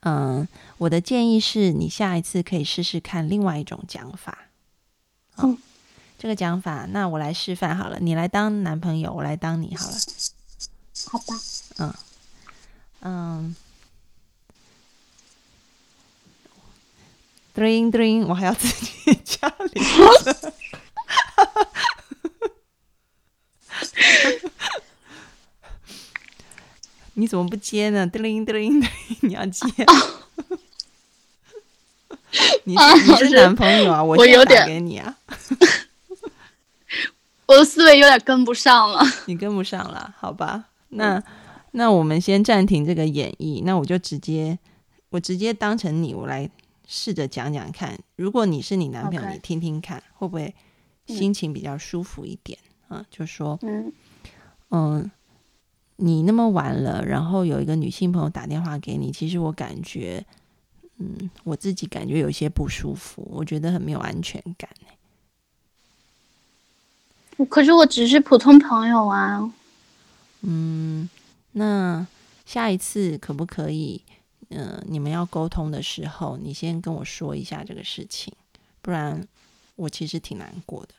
[0.00, 0.46] 嗯，
[0.78, 4.46] 我的建议是你下一次可以试试看另外一种讲法。
[5.36, 5.58] 嗯，
[6.16, 9.96] 这个讲法，那我来示范好了，你来当男朋友，我来当你好了。
[11.06, 11.34] 好吧，
[11.78, 11.94] 嗯
[13.00, 13.56] 嗯
[17.54, 19.84] ，dring dring，我还要自己 加铃，
[27.14, 28.88] 你怎么不接呢？dring dring，
[29.22, 29.66] 你要接。
[32.64, 34.02] 你是你是男朋友啊？
[34.02, 35.16] 我有点给你啊，
[37.46, 39.02] 我的思维有点跟不上了。
[39.26, 40.64] 你跟不上了，好吧？
[40.90, 41.22] 那
[41.72, 44.58] 那我们先暂停这个演绎，那我就直接
[45.10, 46.48] 我直接当成你，我来
[46.86, 47.98] 试着讲讲看。
[48.16, 50.54] 如果你是你男朋友你听听看，会不会
[51.06, 53.04] 心情比较舒服一点啊？
[53.10, 53.92] 就说嗯
[54.70, 55.10] 嗯，
[55.96, 60.24] 你那么晚了，然后有一个女性朋友打电话给你，其实我感觉，
[60.98, 64.68] 嗯，我自己感觉有些不舒服，我觉得很没有安全感。
[67.48, 69.52] 可是我只是普通朋友啊。
[70.40, 71.08] 嗯，
[71.52, 72.06] 那
[72.44, 74.02] 下一次可不可以？
[74.48, 78.32] 呃，你们要沟通的时候，你先跟我说一下这个事情，
[78.80, 79.28] 不然
[79.76, 80.94] 我其实挺难过的。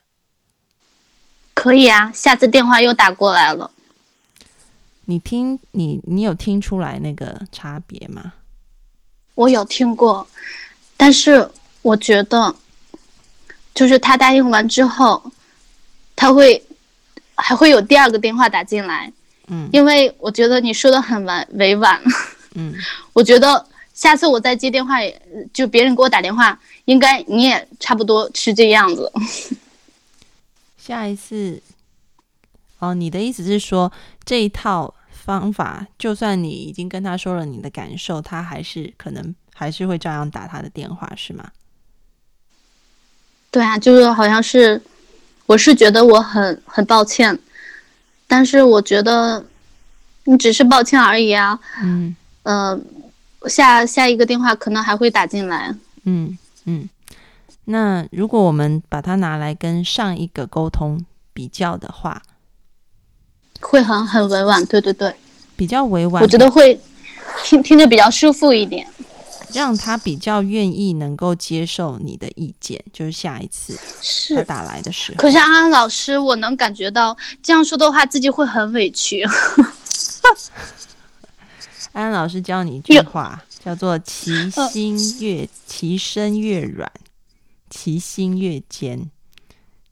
[1.52, 3.70] 可以啊，下次电话又打过来了。
[5.06, 8.34] 你听，你你有听出来那个差别吗？
[9.34, 10.26] 我有听过，
[10.96, 11.50] 但是
[11.82, 12.54] 我觉得，
[13.74, 15.22] 就是他答应完之后，
[16.14, 16.62] 他会
[17.34, 19.12] 还会有第二个电话打进来，
[19.48, 22.00] 嗯因为我觉得你说的很婉委婉，
[22.54, 22.74] 嗯，
[23.14, 29.10] 我觉得下次我再接电话，也就别人给我打电话，应该你也差不多是这样子。
[30.76, 31.62] 下一次，
[32.78, 33.90] 哦，你的意思是说
[34.24, 34.92] 这一套
[35.24, 41.50] 方法，就算你已经跟他说了你的感受，他还是可能还是会照样打他的电话，是吗？
[43.50, 44.80] 对啊，就是好像是，
[45.46, 47.38] 我是觉得我很很抱歉，
[48.26, 49.44] 但是我觉得
[50.24, 51.58] 你只是抱歉而已啊。
[51.82, 52.84] 嗯嗯、
[53.48, 55.74] 下下一个电话可能还会打进来。
[56.04, 56.88] 嗯嗯。
[57.64, 62.22] 那如果我们把它拿来跟上一个沟通比较的话，
[63.60, 65.14] 会很很委婉，对对对，
[65.56, 66.78] 比较委婉，我觉得会
[67.44, 68.86] 听听着比较舒服一点。
[69.52, 75.16] 让他比较愿意能够接受你的意见，就是下一次他是，打来的时候。
[75.16, 79.24] 可是安安老师，我能感觉到这样说的话，自己会很委屈。
[81.92, 86.88] 安安老师教你一句话，叫做“其心越其身越软，
[87.68, 89.10] 其心越坚”，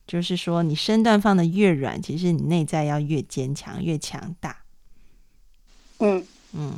[0.09, 4.57] 就是说你身段放的越软，其实你内在要越坚强、越强大。
[5.99, 6.75] 嗯嗯，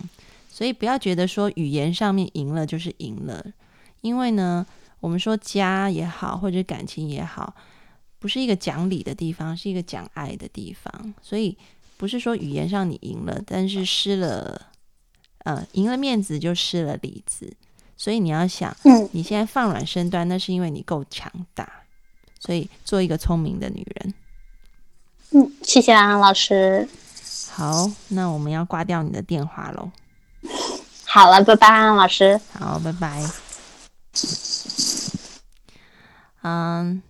[0.51, 3.43] 所以不要觉得说语言上面赢了就是赢了，
[4.01, 4.67] 因为呢，
[4.99, 7.55] 我们说家也好，或者感情也好，
[8.19, 11.15] 不是一个讲理的地方，是一个讲爱的地方。
[11.23, 11.57] 所以
[11.97, 14.61] 不是说语言上你赢了，但是失了，
[15.45, 17.55] 呃，赢了面子就失了里子。
[17.97, 21.80] 所以你要想，嗯，你现在放软身段，那是因为你够强大。
[22.41, 24.15] 所以做一个聪明的女人。
[25.33, 26.89] 嗯，谢谢安安老师。
[27.53, 29.93] 好，那我们要挂掉你的电话喽。
[31.05, 32.41] 好了，拜拜，安安老师。
[32.59, 33.23] 好，拜拜。
[36.43, 37.03] 嗯，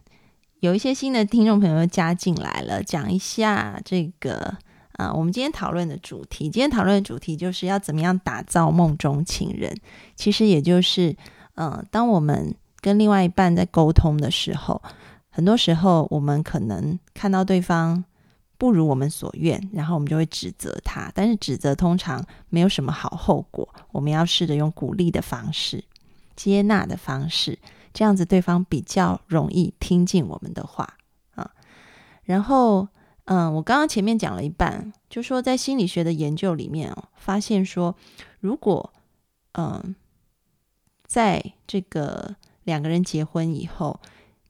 [0.59, 4.57] 有一些新的听众朋友加进来了，讲一下这个
[4.95, 6.51] 啊、我们今天讨论的主题。
[6.51, 9.74] 今天讨论的主题就是要怎么样打造梦中情人。
[10.14, 11.16] 其实也就是，
[11.55, 14.83] 嗯、当我们跟另外一半在沟通的时候，
[15.41, 18.05] 很多时候我们可能看到对方
[18.59, 21.11] 不如我们所愿，然后我们就会指责他。
[21.14, 25.82] 但是指责通常没有什么好后果，我们要试着用鼓励的方式。
[26.36, 27.59] 接纳的方式，
[27.95, 30.86] 这样子对方比较容易听进我们的话
[31.34, 31.51] 啊。
[32.24, 32.86] 然后，
[33.24, 37.97] 嗯，我刚刚前面讲了一半，就说在心理学的研究里面哦，发现说，
[38.41, 38.93] 如果
[39.53, 39.95] 嗯，
[41.07, 43.99] 在这个两个人结婚以后，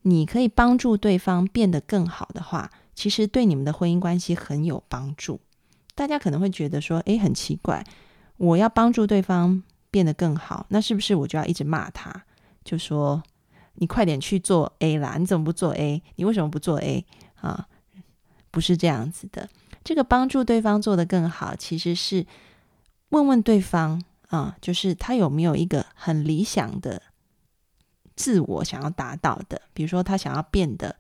[0.03, 5.41] 你可以帮助对方变得更好的话，其实对你们的婚姻关系很有帮助。
[5.95, 7.85] 大家可能会觉得说，诶，很奇怪，
[8.37, 12.25] 我要帮助对方变得更好，那是不是我就要一直骂他？
[12.65, 13.23] 就说
[13.75, 16.03] 你快点去做 A 啦，你怎么不做 A？
[16.17, 17.05] 你为什么不做 A
[17.41, 17.67] 啊？
[18.51, 19.49] 不是这样子的。
[19.85, 22.27] 这个帮助对方做得更好，其实是
[23.11, 27.03] 问问对方啊，就是他有没有一个很理想的
[28.21, 30.95] 自我想要达到的，比如说他想要变得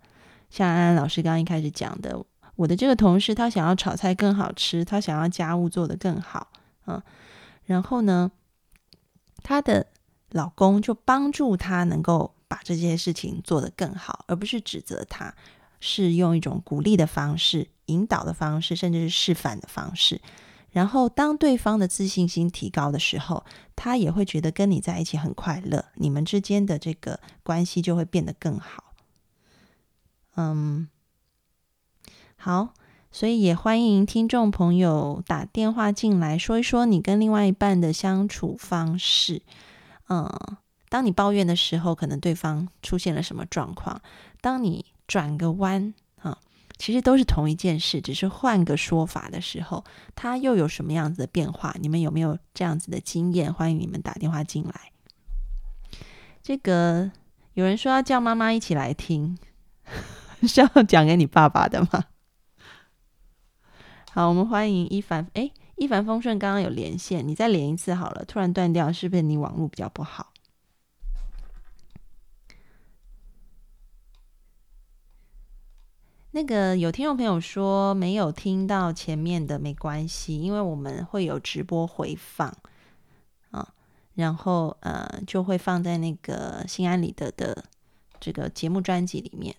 [0.49, 2.25] 像安安老师刚刚一开始讲的。
[2.57, 6.49] 我的这个同事，他想要炒菜更好吃，他想要家务做得更好，
[6.87, 7.03] 嗯，
[7.64, 8.31] 然后呢，
[9.43, 9.87] 她的
[10.31, 15.35] 老公就帮助她能够把这些事情做得更好，而不是指责她，
[15.81, 20.21] 是用一种鼓励的方式、引导的方式，甚至是示范的方式。
[20.71, 23.45] 然后，当对方的自信心提高的时候，
[23.75, 28.95] 他也会觉得跟你在一起很快乐，你们之间的这个关系就会变得更好。
[30.37, 30.89] 嗯。
[32.43, 32.73] 好，
[33.12, 39.43] 所以也欢迎听众朋友打电话进来，说一说你跟另外一半的相处方式。
[40.09, 40.27] 嗯，
[40.89, 44.01] 当你抱怨的时候，可能对方出现了什么状况？
[44.41, 45.93] 当你转个弯，
[46.81, 51.76] 其实都是同一件事，只是换个说法的时候，他又有什么样子的变化？
[51.78, 53.53] 你们有没有这样子的经验？
[53.53, 54.91] 欢迎你们打电话进来。
[56.43, 57.12] 这个
[57.53, 59.37] 有人说要叫妈妈一起来听，
[60.49, 62.05] 是要讲给你爸爸的吗？
[64.12, 65.28] 好，我们欢迎一帆。
[65.35, 68.24] 哎，一帆风顺，刚刚有连线，你再连一次好了。
[68.24, 70.33] 突然断掉，是不是你网络比较不好？
[76.33, 82.57] 那个有听众朋友说没有听到前面的，没关系，因为我们会有直播回放
[83.51, 83.74] 啊，
[84.14, 87.64] 然后呃就会放在那个心安理得的
[88.20, 89.57] 这个节目专辑里面。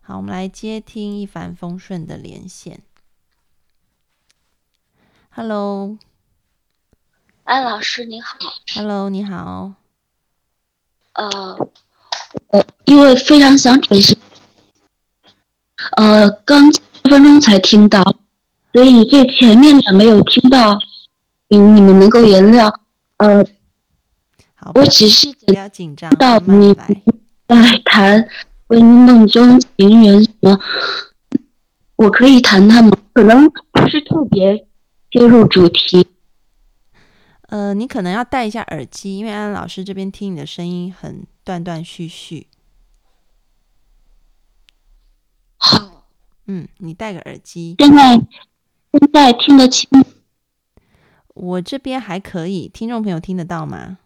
[0.00, 2.82] 好，我们来接听一帆风顺的连线。
[5.30, 5.98] Hello，
[7.44, 8.36] 安老师你好。
[8.74, 9.74] Hello，你好。
[11.12, 11.70] 呃，
[12.48, 14.18] 我因为非常想转型，
[15.92, 16.80] 呃，刚十
[17.10, 18.02] 分钟才听到，
[18.72, 20.78] 所以最前面的没有听到，
[21.50, 22.72] 嗯，你们能够原谅。
[23.18, 23.44] 呃，
[24.54, 28.28] 好，我只是不要紧张，到你在谈
[28.68, 30.58] 婚姻梦中情人什么，
[31.96, 32.96] 我可以谈谈吗？
[33.12, 34.66] 可能不是特别。
[35.12, 36.06] 切入主题，
[37.48, 42.48] 呃，你可能要戴一下耳机，因为安安老师这边听你的声音很断断续续。
[45.56, 46.06] 好，
[46.46, 47.76] 嗯，你戴个耳机。
[47.78, 49.88] 现在现在听得清？
[51.34, 53.98] 我这边还可以，听众朋友听得到吗？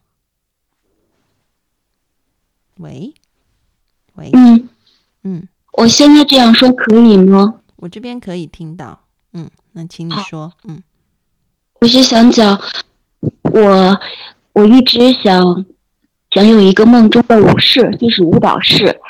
[2.78, 3.14] 喂，
[4.14, 4.68] 喂，嗯
[5.22, 7.60] 嗯，我现在这样说可以吗？
[7.76, 10.82] 我这边可以听到，嗯，那请你说，嗯。
[11.80, 12.60] 我是想讲，
[13.42, 14.00] 我
[14.52, 15.64] 我一直想
[16.30, 19.00] 想有一个梦中的舞室，就是舞蹈室。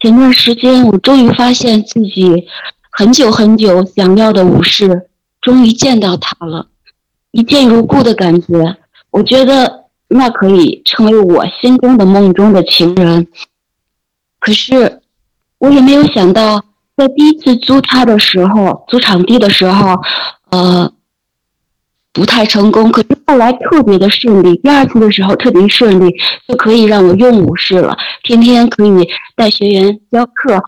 [0.00, 2.46] 前段时间，我终于发现自己
[2.90, 5.08] 很久很久想要的武士，
[5.40, 6.66] 终于见到他了，
[7.30, 8.76] 一见如故的感觉。
[9.10, 13.26] 我觉得那可以成为我心中的梦中的情人。
[14.38, 15.00] 可是，
[15.58, 16.64] 我也没有想到，
[16.96, 20.00] 在第一次租他的时候，租场地的时候，
[20.50, 20.92] 呃。
[22.16, 24.56] 不太成功，可是后来特别的顺利。
[24.62, 26.10] 第二次的时候特别顺利，
[26.48, 30.58] 就可以让我用武士了，天天可以带学员教课。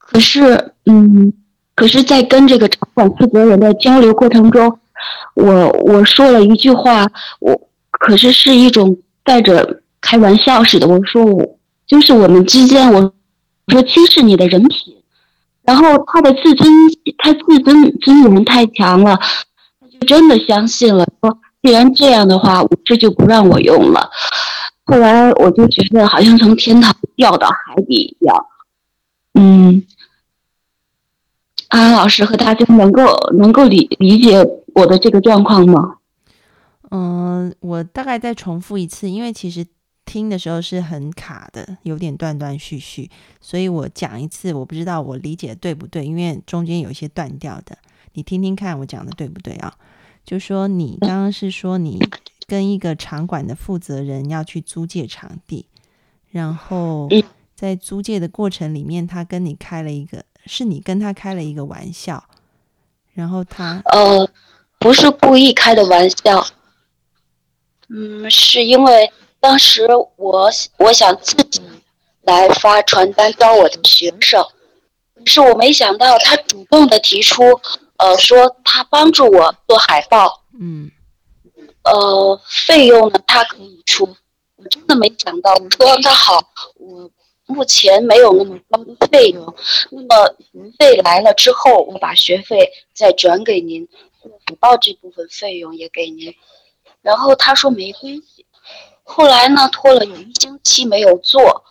[0.00, 1.32] 可是，嗯，
[1.76, 4.80] 可是，在跟这个场馆负责人的交流过程中，
[5.34, 7.06] 我我说了一句话，
[7.38, 13.12] 我可是是一种带着开玩笑似的，我说我就是我们之间，我
[13.68, 14.96] 说轻视你的人品。
[15.64, 16.70] 然后他的自尊，
[17.18, 19.18] 他自尊尊严太强了，
[19.80, 21.06] 他就真的相信了。
[21.20, 24.10] 说既然这样的话，我这就不让我用了。
[24.84, 28.46] 后来我就觉得好像从天堂掉到海底一样。
[29.32, 29.82] 嗯，
[31.68, 33.02] 安安老师和大家能够
[33.38, 35.96] 能够理理解我的这个状况吗？
[36.90, 39.66] 嗯，我大概再重复一次，因为其实。
[40.04, 47.76] 听的时候是很卡的，有点断断续续，所以我讲一次，我不知道我理解对不对，因为中间有一些断掉的，
[48.12, 49.74] 你听听看我讲的对不对啊？
[50.24, 51.98] 就说你刚刚是说你
[52.46, 55.66] 跟一个场馆的负责人要去租借场地，
[56.30, 57.22] 然后嗯
[57.54, 62.24] 在租借的过程里面，他跟你开了一个，是你跟他开了一个玩笑，
[63.12, 64.28] 然后他呃，
[64.78, 66.46] 不是故意开的玩笑，
[67.88, 69.12] 嗯，是因为
[69.44, 69.86] 当时
[70.16, 71.60] 我我想自己
[72.22, 74.42] 来发传单招我的学生，
[75.14, 77.60] 可是我没想到他主动的提出，
[77.98, 80.90] 呃，说他帮助我做海报，嗯
[81.82, 84.16] 呃，费用呢他可以出，
[84.56, 86.42] 我真的没想到，我说那好，
[86.76, 87.10] 我
[87.44, 89.54] 目前没有那么高的费用，
[89.90, 93.86] 那么学费来了之后，我把学费再转给您，
[94.46, 96.34] 海报这部分费用也给您。
[97.02, 98.33] 然后他说没关系，
[99.04, 101.64] 后来呢拖了有一星期没有做，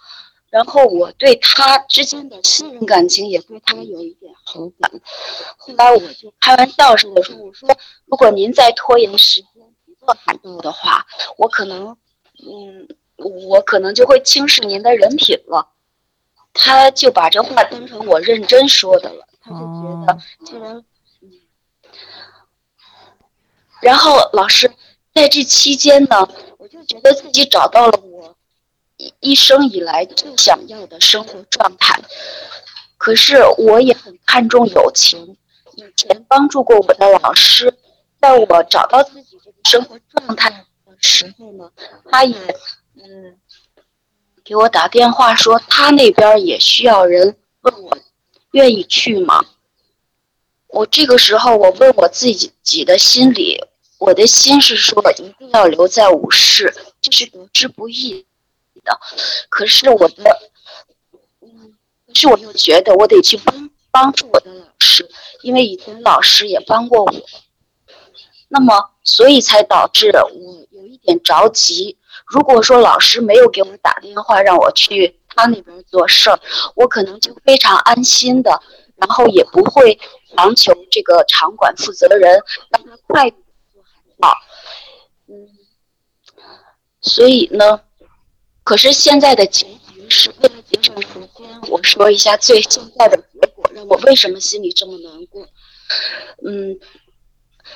[0.49, 4.91] 然后我对他之间的信任感情也对他有一点好感，
[5.57, 7.67] 后来我就开玩笑似的说，我说
[8.05, 11.05] 如果您再拖延时间不做海报的话，
[11.37, 11.97] 我可能，
[12.45, 15.69] 嗯，我可能就会轻视您的人品了。
[16.55, 20.85] 他就把这话当成我认真说的了，他就觉得哦这人，
[21.23, 21.31] 嗯。
[23.81, 24.71] 然后老师
[25.15, 26.29] 在这期间呢，
[26.63, 28.37] 我就觉得自己找到了我
[28.95, 32.01] 一一生以来最想要的生活状态。
[32.97, 35.35] 可是我也很看重友情，
[35.75, 37.77] 以前帮助过我的老师，
[38.21, 40.51] 在我找到自己这个生活状态
[40.85, 41.69] 的时候呢，
[42.09, 42.37] 他也
[42.95, 43.37] 嗯
[44.45, 47.97] 给我打电话说他那边也需要人，问我
[48.51, 49.43] 愿意去吗？
[50.67, 53.61] 我这个时候我问我自己的心里，
[54.03, 58.25] 我的心是说一定要留在武市，这是得之不易
[58.83, 58.99] 的。
[59.47, 60.51] 可是我的，
[61.39, 61.73] 嗯，
[62.05, 65.09] 可是我又觉得我得去帮帮助我的老师，
[65.41, 67.13] 因为以前老师也帮过我。
[68.49, 71.97] 那么，所以才导致我有一点着急。
[72.25, 76.37] 如果说老师没有给我打电话让我去他那边做事儿，
[76.75, 78.61] 我可能就非常安心的，
[78.97, 79.97] 然后也不会
[80.35, 83.31] 强求这个场馆负责人让他快
[85.27, 86.53] 点做海报。
[86.53, 87.81] 嗯，所以呢，
[88.63, 95.47] 可是现在的结局是为了节省时间，我说一下最现在的结果，让我为什么心里这么难过。
[96.45, 96.79] 嗯，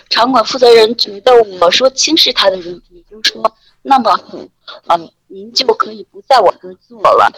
[0.09, 4.19] 场馆负责人觉得我说轻视他的人品，就说那么
[4.89, 7.31] 嗯，您就可以不在我这做了，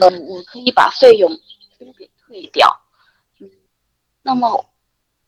[0.00, 1.30] 呃，我可以把费用
[1.78, 2.80] 都给退掉。
[3.40, 3.50] 嗯，
[4.22, 4.66] 那么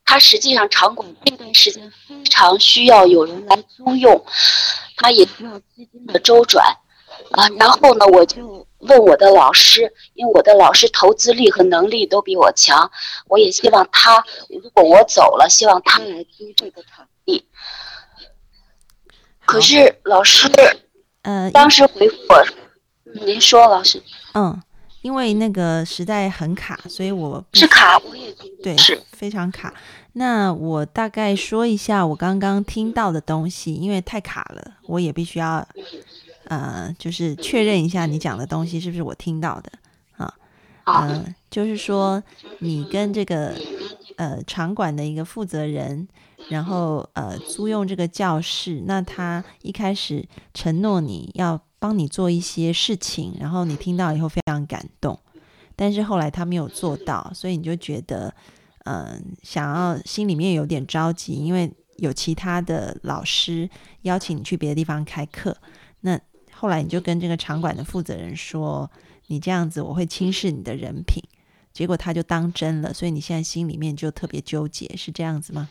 [0.07, 4.25] 他实际上场馆这段时间非常需要有人来租用，
[4.95, 6.65] 他也需要资金的周转
[7.31, 7.45] 啊。
[7.59, 12.89] 然后呢，我就问我的老师，因为我的老师投资力和能力都比我强，
[13.27, 17.45] 我也希望他，如果我走了，希望他来租这个场地。
[19.45, 20.49] 可是老师
[21.23, 22.45] 呃，当时回复我，
[23.05, 24.01] 嗯您说老师
[24.33, 24.61] 嗯，
[25.07, 28.29] 因为那个实在很卡，所以我是卡，我也
[28.61, 29.01] 对是。
[29.13, 29.73] 非常卡。
[30.13, 35.65] 那我大概说一下我刚刚听到的东西，因为太卡了，我也必须要
[36.49, 39.71] 呃，就是确认一下你讲的东西是不是我听到的
[40.17, 40.33] 啊。
[40.83, 42.21] 嗯，呃，就是说
[42.59, 43.55] 你跟这个
[44.17, 46.05] 呃场馆的一个负责人，
[46.49, 55.19] 然后呃租用这个教室，那他一开始承诺你要帮你做一些事情，然后你听到以后非常感动，
[55.75, 58.33] 但是后来他没有做到，所以你就觉得
[58.85, 63.69] 嗯、想要心里面有点着急，因为有其他的老师
[64.03, 65.57] 邀请你去别的地方开课，
[66.01, 66.19] 那
[66.51, 68.89] 后来你就跟这个场馆的负责人说。
[69.29, 71.21] 你这样子我会轻视你的人品，
[71.73, 75.67] 结果他就当真了，所以你现在心里面就特别纠结，是这样子吗？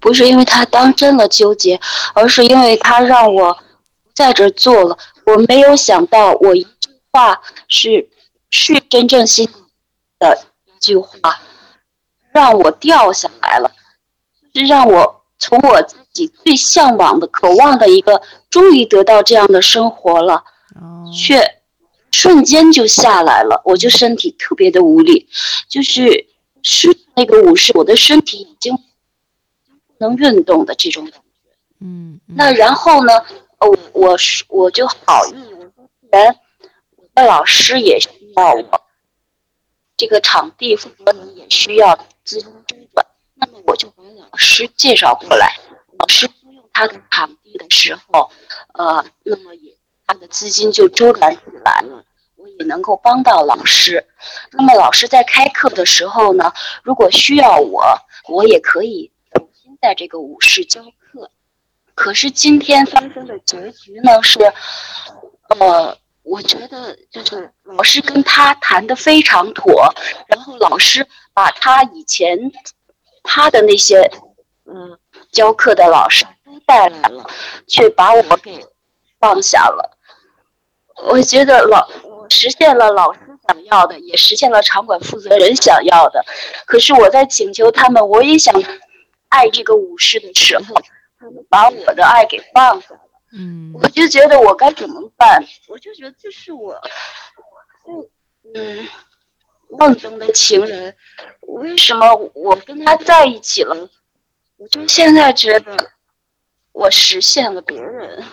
[0.00, 1.80] 不是因为他当真了纠结，
[2.14, 3.56] 而是因为他让我
[4.20, 4.98] 在这儿做了。
[5.24, 8.10] 我没有想到，我一句话是
[8.50, 9.48] 是真正心
[10.18, 11.40] 的一句话，
[12.32, 13.72] 让我掉下来了，
[14.54, 20.44] 是让我从我自己最向往的、渴望的一个，终于得到这样的生活了。
[20.74, 21.40] 哦，却
[22.12, 25.28] 瞬间就下来了，我就身体特别的无力，
[25.66, 26.26] 就是
[26.62, 28.82] 是那个武士，我的身体已经不
[29.98, 31.50] 能运动的这种感觉。
[31.80, 33.12] 嗯，嗯那然后呢，
[33.60, 36.34] 哦，我是我就好意，我说既然
[36.96, 38.82] 我的老师也需要我，
[39.98, 41.94] 这个场地负责人也需要
[42.24, 45.58] 资金周转，那么我就把老师介绍过来。
[45.98, 48.30] 老师租用他的场地的时候，
[48.72, 52.02] 呃，那么也他的资金就周转起来了，
[52.36, 54.06] 我也能够帮到老师。
[54.52, 56.50] 那么老师在开课的时候呢，
[56.82, 57.84] 如果需要我，
[58.26, 60.82] 我也可以重新在这个舞室教。
[62.00, 64.38] 可是今天发生的结局呢是，
[65.50, 69.92] 呃，我觉得就是老师跟他谈的非常妥，
[70.26, 72.50] 然后老师把他以前
[73.22, 74.10] 他的那些
[74.64, 74.98] 嗯
[75.30, 77.28] 教课的老师都带来了，
[77.66, 78.64] 却把我给
[79.18, 79.98] 放下了。
[81.02, 86.24] 我觉得老我实现了老师想要的，也实现了场馆负责人想要的。
[86.64, 88.54] 可是我在请求他们，我也想
[89.28, 90.64] 爱这个武士的时候。
[91.20, 93.00] 他们把我的爱给放下了，
[93.32, 95.44] 嗯我就觉得我该怎么办？
[95.68, 96.80] 我就觉得这是我，
[97.84, 98.10] 就
[98.54, 98.88] 嗯，
[99.68, 100.96] 梦中的情人，
[101.42, 103.90] 为什么我跟他在一起了？
[104.56, 105.90] 我就现在觉得
[106.72, 108.24] 我实现了别人，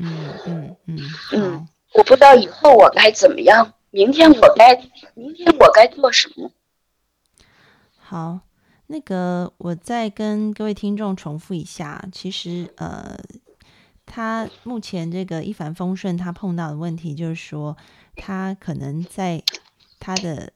[0.00, 0.98] 嗯嗯嗯，
[1.32, 4.74] 嗯，我不知道以后我该怎么样，明天我该，
[5.14, 6.50] 明天我该做什么？
[7.96, 8.40] 好，
[8.86, 13.18] 那个我再跟各位听众重复一下，其实呃，
[14.06, 17.76] 他目前这个一帆风顺，他碰到的问题就是说，
[18.16, 19.42] 他可能在
[19.98, 20.52] 他的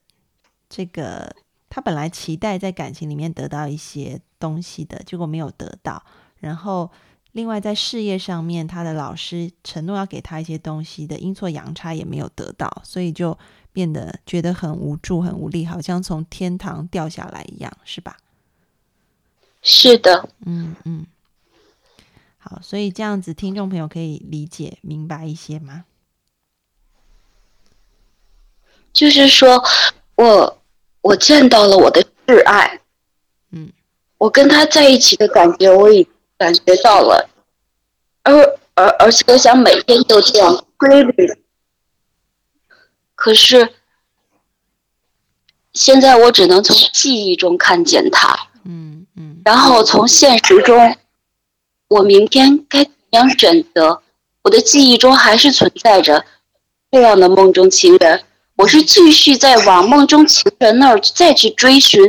[0.68, 1.34] 这个，
[1.70, 6.02] 他本来期待在感情里面得到一些东西的，结果没有得到，
[6.36, 6.90] 然后。
[7.32, 13.38] 另外，在事业上面，他的老师承诺要给他一些东西的阴错阳差也没有得到，所以就
[13.78, 18.16] 变得觉得很无助、很无力，好像从天堂掉下来一样，是吧？
[19.62, 21.06] 是的，嗯嗯。
[22.38, 25.84] 好，所以这样子，听众朋友可以理解明白一些吗？
[28.92, 29.62] 就是说
[30.16, 30.58] 我
[31.00, 32.80] 我见到了我的挚爱，
[33.52, 33.70] 嗯，
[34.16, 36.04] 我跟他在一起的感觉，我已
[36.36, 37.30] 感觉到了，
[38.24, 38.34] 而
[38.74, 41.38] 而而且我想每天都这样规律，
[43.18, 43.74] 可是
[45.72, 50.96] 现在我只能从记忆中看见他，嗯嗯然后从现实中，
[51.88, 54.00] 我明天该怎样选择？
[54.42, 56.24] 我的记忆中还是存在着
[56.92, 62.00] 这样的梦中情人，我是继续在往梦中情人那儿再去追寻，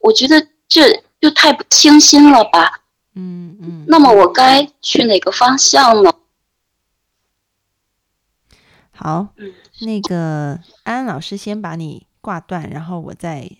[0.00, 2.80] 我觉得这就太不清新了吧。
[3.14, 3.84] 嗯嗯。
[3.86, 6.10] 那么我该去哪个方向呢？
[9.00, 13.50] 好嗯，那个安安老师先把你挂断，然后我在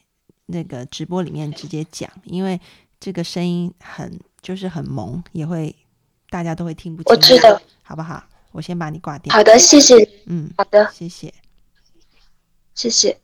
[0.47, 2.61] 那个直播里面直接讲，因为
[2.99, 5.75] 这个声音很就是很萌，也会
[6.31, 7.13] 大家都会听不清。
[7.13, 8.25] 我知道，好不好？
[8.53, 9.33] 我先把你挂掉。
[9.33, 9.95] 好的，谢谢，
[10.27, 11.33] 嗯，好的，谢谢。
[12.75, 13.21] 谢谢。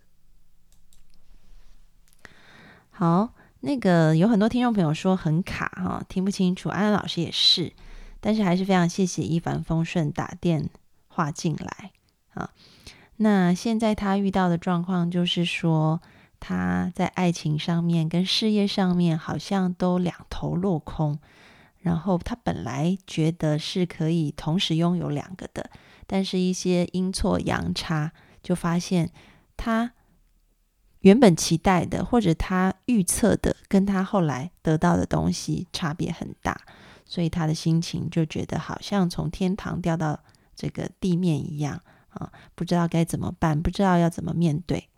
[2.91, 7.73] 好，那个有很多听众朋友说很卡哈、听不清楚，安安老师也是，
[8.21, 10.71] 但是还是非常谢谢一帆风顺打电
[11.09, 11.91] 话进来
[12.35, 12.51] 啊。
[13.17, 16.01] 那现在他遇到的状况就是说，
[16.41, 21.19] 他在爱情上面跟事业上面好像都两头落空，
[21.79, 25.71] 然后他本来觉得是可以同时拥有两个的，
[26.07, 28.12] 但是一些阴错阳差，
[28.43, 29.11] 就发现
[29.57, 29.93] 他
[31.01, 36.61] 原本期待的或者他预测的，跟他后来得到的东西差别很大，
[37.05, 40.19] 所以他的心情就觉得好像从天堂掉到
[40.57, 41.81] 这个地面一样
[42.15, 44.89] 啊，不知道该怎么办，不知道要怎么面对。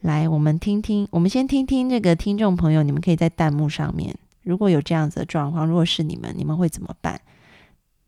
[0.00, 7.20] 来，我们听听，我们先听听这个听众朋友，你们可以在弹幕上面，如果有这样子的状况，如果是你们，你们会怎么办？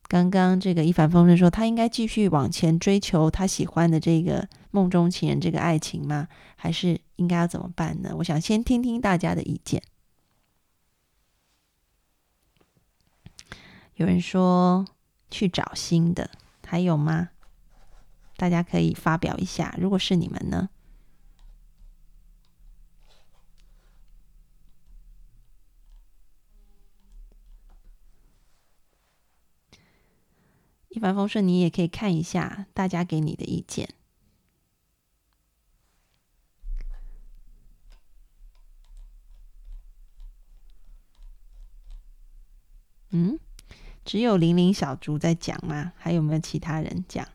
[0.06, 6.28] 刚刚这个一帆风顺说，他应该继续往前追求他喜欢的这个梦中情人这个爱情吗？
[6.56, 8.14] 还是应该要怎么办呢？
[8.16, 9.82] 我想先听听大家的意见。
[13.96, 14.86] 有人说
[15.30, 16.30] 去找新的，
[16.68, 17.30] 还有吗？
[18.36, 19.74] 大家可以发表一下。
[19.80, 20.68] 如果是你们呢？
[30.90, 33.94] 一帆风顺，你也可以看一下大家给你的意见。
[43.10, 43.38] 嗯，
[44.08, 45.92] 只有零零小猪在讲吗？
[45.98, 47.28] 还有没有其他人讲？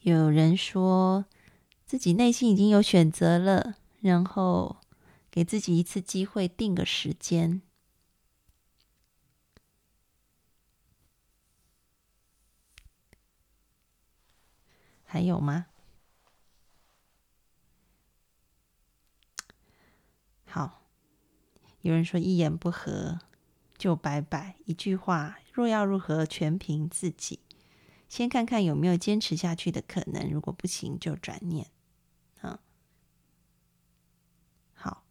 [0.00, 1.26] 有人说
[1.84, 4.78] 自己内心已经有选择了，然后
[5.30, 7.62] 给自己一次机会，定个时间。
[15.06, 15.66] 还有吗？
[20.44, 20.82] 好，
[21.80, 23.20] 有人说一言不合
[23.78, 27.40] 就拜拜，一句话若要如何，全凭自己。
[28.08, 31.66] 先看看有没有坚持下去的可能，如果不行就转念。
[32.40, 32.60] 啊，
[34.74, 35.02] 好。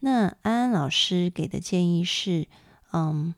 [0.00, 2.48] 那安安老师给的建议是，
[2.92, 3.34] 嗯，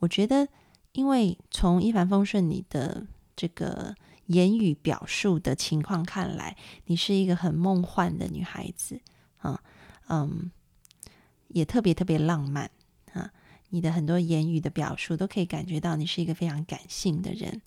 [0.00, 0.48] 我觉得，
[0.92, 3.94] 因为从一帆风顺你的这个
[4.26, 6.56] 言语表述的情况看来，
[6.86, 9.00] 你是一个很梦幻的女孩子
[9.38, 9.62] 啊，
[10.08, 10.50] 嗯，
[11.48, 12.70] 也特别特别浪漫
[13.12, 13.30] 啊。
[13.70, 17.60] 你的很多言语的表述都可以感觉到你是一个非常感性的人。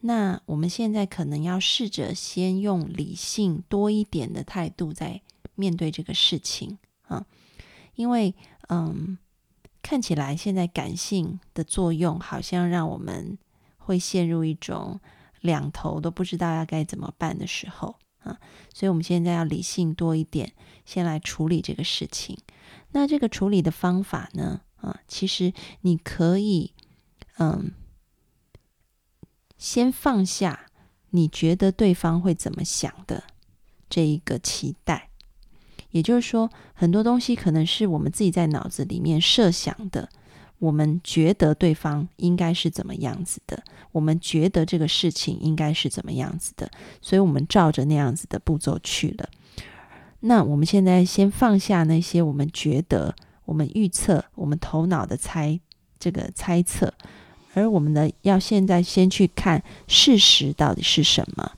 [0.00, 5.20] 那我们现在可能要试着先用理性多一点的态度在
[5.54, 7.26] 面对这个事情啊，
[7.94, 8.34] 因为
[8.68, 9.18] 嗯，
[9.82, 13.36] 看起来现在感性的作用好像让我们
[13.76, 15.00] 会陷入一种
[15.40, 18.38] 两头都不知道要该怎么办的时候啊，
[18.74, 20.52] 所以我们现在要理性多一点，
[20.84, 22.38] 先来处理这个事情。
[22.92, 24.60] 那这个处理的方法呢？
[24.76, 26.72] 啊，其实你可以
[27.38, 27.72] 嗯。
[29.60, 30.66] 先放下
[31.10, 33.24] 你觉得对方会怎么想的
[33.90, 35.10] 这一个期待，
[35.90, 40.08] 也就是说，很多东西可能是我们自己在脑子里面设想的，
[40.58, 49.28] 我们觉得对方应该是怎么样子的，我们觉得这个事情应该是怎么样子的，所以我们照着那样子的步骤去了。
[50.20, 55.60] 那我们现在先放下那些我们觉得、我们预测、我们头脑的猜
[55.98, 56.92] 这个猜测。
[57.54, 61.52] 而我们呢，要现在先去看事实到底是什么。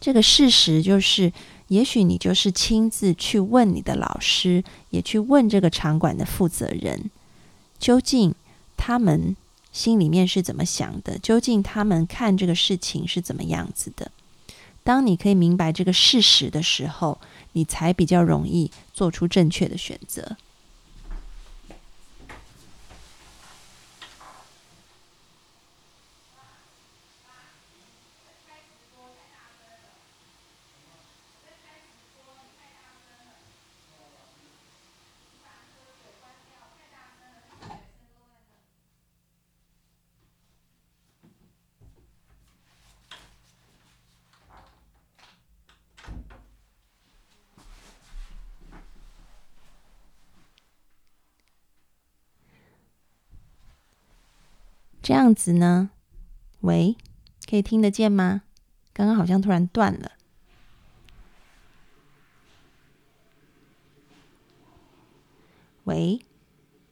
[0.00, 1.32] 这个事实就是，
[1.68, 7.10] 也许你就是亲自去问你的老师，也去问这个场馆的负责人，
[7.78, 8.34] 究竟
[8.76, 9.36] 他们
[9.70, 11.18] 心里面是怎么想的？
[11.18, 14.10] 究竟他们看这个事情是怎么样子的？
[14.82, 17.18] 当你可以明白这个事实的时候，
[17.52, 20.36] 你才比较容易做出正确的选择。
[55.08, 55.88] 这样子呢？
[56.60, 56.94] 喂，
[57.48, 58.42] 可以听得见吗？
[58.92, 60.12] 刚刚好像突然断了。
[65.84, 66.20] 喂，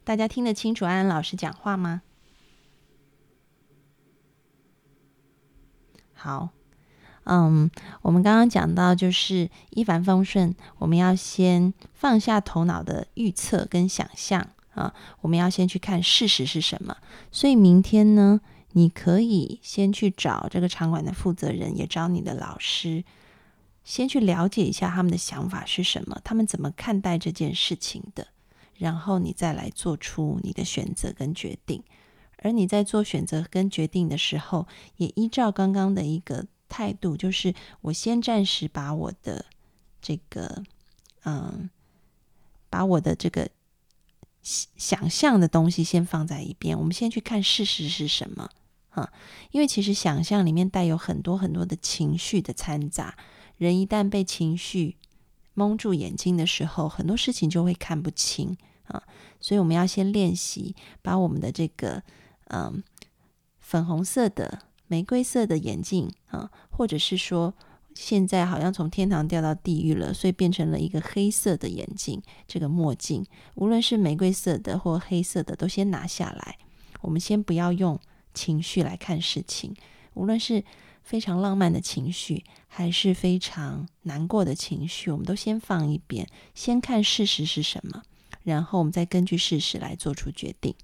[0.02, 2.00] 大家听得清楚安安老师讲话吗？
[6.14, 6.48] 好，
[7.24, 14.55] 嗯，我们刚刚讲到就是一帆风顺，我们要先放下头脑的预测跟想象。
[14.77, 16.97] 啊，我们要先去看事实是什么。
[17.33, 18.41] 所以明天呢，
[18.72, 23.03] 你可以先去找这个场馆的负责人，也找你的老师，
[23.85, 28.29] 先去了解一下他们的想法是什么，他们怎么看待这件事情的，
[28.77, 31.83] 然后你再来做出你的选择跟决定。
[32.43, 34.68] 而你在做选择跟决定的时候，
[34.99, 39.47] 也依照刚刚的一个态度，就是我先暂时把我的
[40.03, 40.62] 这个，
[41.24, 41.70] 嗯，
[42.68, 43.49] 把我的这个。
[44.49, 48.49] 想象的东西先放在一边，我们先去看事实是什么
[48.90, 49.12] 啊？
[49.51, 53.16] 因为其实想象里面带有很多很多的情绪的掺杂，
[53.57, 54.97] 人一旦被情绪
[55.55, 59.03] 蒙住眼睛的时候，很多事情就会看不清啊。
[59.40, 62.05] 所以我们要先练习，把我们的这个
[62.51, 62.84] 嗯
[63.59, 67.53] 粉红色的、玫瑰色的眼镜啊，或者是说。
[67.97, 73.24] 现在好像从天堂掉到地狱了，所以变成了一个黑色的眼镜，这个墨镜，
[73.55, 76.59] 无论是玫瑰色的或黑色的，都先拿下来。
[77.01, 77.99] 我们先不要用
[78.34, 79.74] 情绪来看事情，
[80.12, 80.62] 无论是
[81.03, 88.03] 非常浪漫的情绪，还是非常难过的情绪，我们都先放一边，先看事实是什么，
[88.42, 90.74] 然后我们再根据事实来做出决定。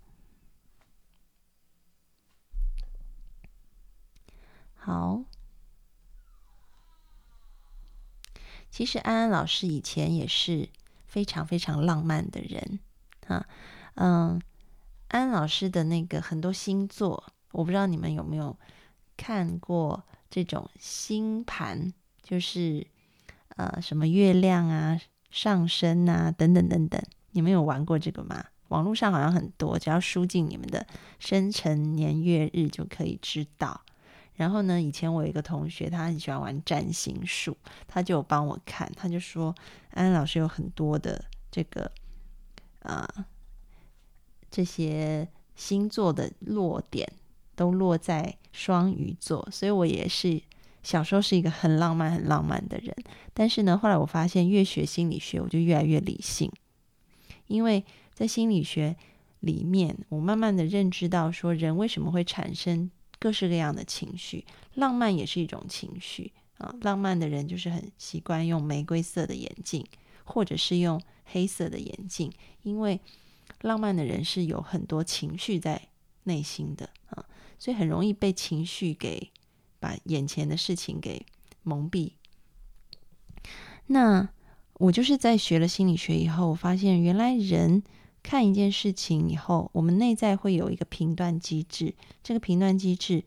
[4.75, 5.25] 好。
[8.73, 10.67] 其实安安老师以前也是
[11.07, 12.81] 非常非常浪漫的人
[13.27, 13.47] 啊，
[13.97, 14.41] 嗯，
[15.09, 18.57] 安安老师的那个很多星座，我不知道你们有没有
[19.15, 21.93] 看过这种星盘，
[22.23, 22.87] 就是
[23.57, 24.99] 呃什么月亮啊、
[25.31, 26.99] 上升啊等等等等，
[27.33, 28.43] 你们有玩过这个吗？
[28.69, 30.87] 网络上好像很多，只要输进你们的
[31.19, 33.83] 生辰年月日就可以知道。
[34.35, 34.81] 然后呢？
[34.81, 37.57] 以前我有一个同学，他很喜欢玩占星术，
[37.87, 39.55] 他就帮我看，他就说
[39.91, 41.93] 安安老师有很多的这个
[42.81, 43.27] 啊
[44.51, 47.11] 这些星座的落点，
[47.55, 50.43] 都落在双鱼座，所以我也是
[50.83, 52.95] 小时候是一个很浪漫、很浪漫的人。
[53.35, 56.51] 但是呢，后来我发现越学心理学，我就越来越理性，
[57.47, 58.97] 因为在心理学
[59.41, 62.91] 里面，我慢慢的认知到说，人为什么会产生
[63.23, 64.45] 各式各样的情绪，
[64.75, 66.75] 浪漫也是一种情绪啊。
[66.81, 69.87] 浪漫的人就是很习惯用玫瑰色的眼镜，
[70.25, 72.33] 或者是用黑色的眼镜，
[72.65, 72.99] 因为
[73.61, 75.81] 浪漫的人是有很多情绪在
[76.25, 77.25] 内心的啊，
[77.61, 79.31] 所以很容易被情绪给
[79.79, 81.25] 把眼前的事情给
[81.63, 82.15] 蒙蔽。
[83.87, 84.29] 那
[84.75, 87.85] 我就是在学了心理学以后，我发现原来人
[88.23, 91.95] 看一件事情以后，我们内在会有一个评断机制。
[92.23, 93.25] 这个评断机制，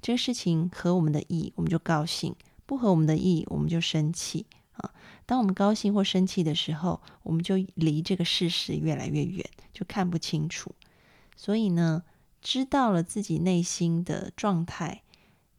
[0.00, 2.32] 这个事情合我们的意，我们就高兴；
[2.66, 4.92] 不合我们的意，我们就生气啊。
[5.26, 10.74] 当我们高兴或生气的时候，我们就离这个事实越来越远，就看不清楚。
[11.36, 12.02] 所以呢，
[12.42, 15.00] 知道了自己内心的状态。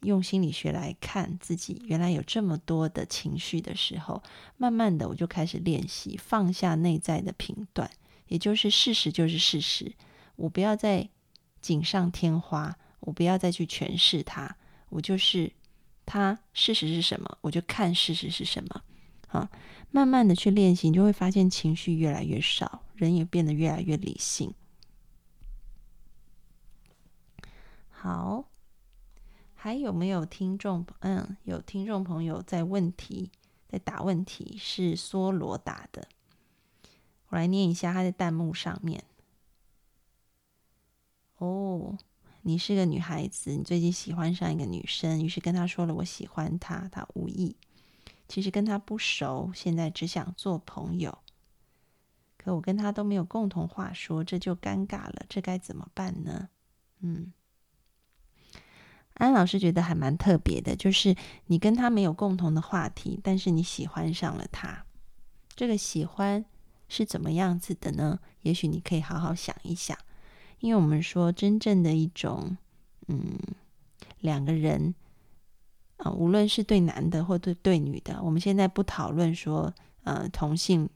[0.01, 4.21] 用心理学来看自己原来有这么多的情绪的时候，
[4.55, 7.89] 慢慢的我就开始练习放下内在的评断，
[8.27, 9.93] 也就是事实就是事实，
[10.35, 11.09] 我不要再
[11.61, 14.55] 锦上添花，我不要再去诠释它，
[14.89, 15.51] 我就是
[16.05, 18.81] 它事实是什么，我就看事实是什么。
[19.29, 19.49] 啊，
[19.91, 24.53] 慢慢的去练习，你就会发现情绪越来越少，人也变得越来越理性。
[27.89, 28.45] 好。
[29.57, 30.85] 还有没有听众？
[30.99, 33.31] 嗯，有听众朋友在问题，
[33.67, 36.07] 在打问题，是梭罗打的。
[37.35, 39.03] 来念一下他的弹幕上面。
[41.37, 41.97] 哦，
[42.41, 47.55] 你是个女孩子，你最近喜欢上一个女生，于是跟她说了我喜欢她，她无意，
[48.27, 51.17] 其实跟她不熟，现在只想做朋友。
[52.37, 56.49] 可我跟她都没有共同话说，这就尴尬了，这该怎么办呢？
[57.01, 57.33] 嗯。
[59.15, 61.15] 安老师觉得还蛮特别的，就是
[61.45, 64.85] 你跟他没有共同的话题，但是你喜欢上了他。
[65.55, 66.43] 这个喜欢
[66.87, 68.19] 是怎么样子的呢？
[68.41, 69.97] 也许你可以好好想一想。
[70.59, 72.57] 因为我们说真正的一种，
[73.07, 73.37] 嗯，
[74.21, 74.93] 两个人
[75.97, 79.73] 啊，无论是对男的或对对女的，我们现在不讨论说
[80.03, 80.89] 呃同性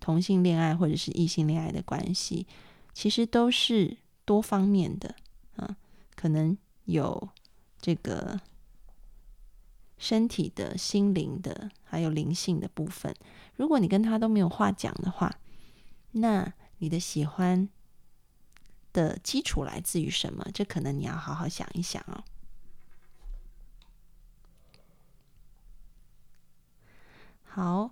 [0.00, 2.46] 同性恋爱或者是异性恋爱的关系，
[2.92, 5.14] 其实都是多方面的
[5.56, 5.76] 啊，
[6.14, 7.28] 可能有。
[7.80, 8.40] 这个
[9.98, 13.14] 身体的、心灵的，还有灵性的部分，
[13.58, 15.40] 如果你跟他都没有话讲的话，
[16.12, 17.68] 那你的喜欢
[18.92, 20.46] 的基础来自于什么？
[20.54, 22.22] 这可能你要好好想一想哦。
[27.42, 27.90] 好，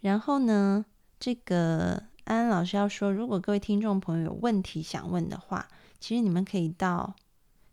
[0.00, 0.86] 然后呢，
[1.18, 5.68] 这个安安老师要说，如果各位听众朋友有问题想问的话，
[5.98, 7.16] 其实你们可以到。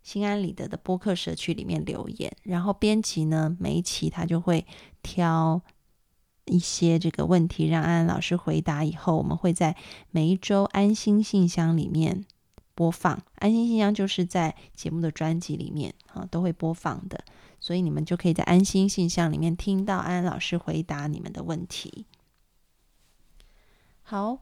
[0.02, 4.66] 心安理得的播客社区里面留言，然后编辑呢每一期他就会
[5.02, 5.62] 挑
[6.46, 9.76] 一些这个问题让安安老师回答，以后我们会在
[10.10, 12.24] 每一周安心信箱里面
[12.74, 13.22] 播放。
[13.36, 17.24] 安心信箱就是在节目的专辑里面啊都会播放的，
[17.60, 22.06] 所以你们就可以在安心信箱里面听到安安老师回答你们的问题。
[24.02, 24.38] 好，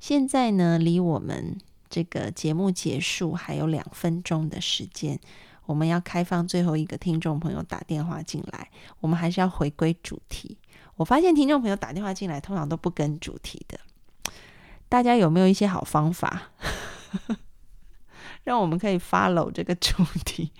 [0.00, 1.58] 现在呢离我们。
[1.94, 5.20] 这个节目结束还有两分钟的时间，
[5.66, 8.70] 我们要开放最后一个听众朋友打电话进来。
[9.00, 10.56] 我们还是要回归主题。
[10.96, 13.80] 我发现听众朋友打电话进来通常都不跟主题的，
[14.88, 16.50] 大家有没有一些好方法，
[18.44, 20.52] 让我们可以 follow 这个主题？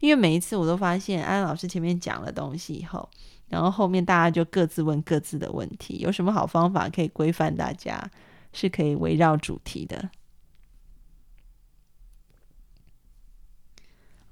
[0.00, 3.08] 因为每一次我都发现安安老师前面讲了东西以后，
[3.48, 5.98] 然后后面大家就各自问各自的问题。
[5.98, 8.10] 有什么好方法可以规范大家，
[8.52, 10.10] 是可以围绕主题的？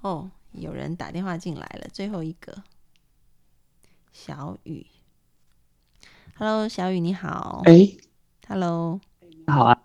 [0.01, 2.63] 哦，有人打电话进来了，最后一个
[4.13, 4.87] 小雨
[6.41, 7.87] ，Hello，小雨你好，哎
[8.49, 9.79] ，Hello，你好啊，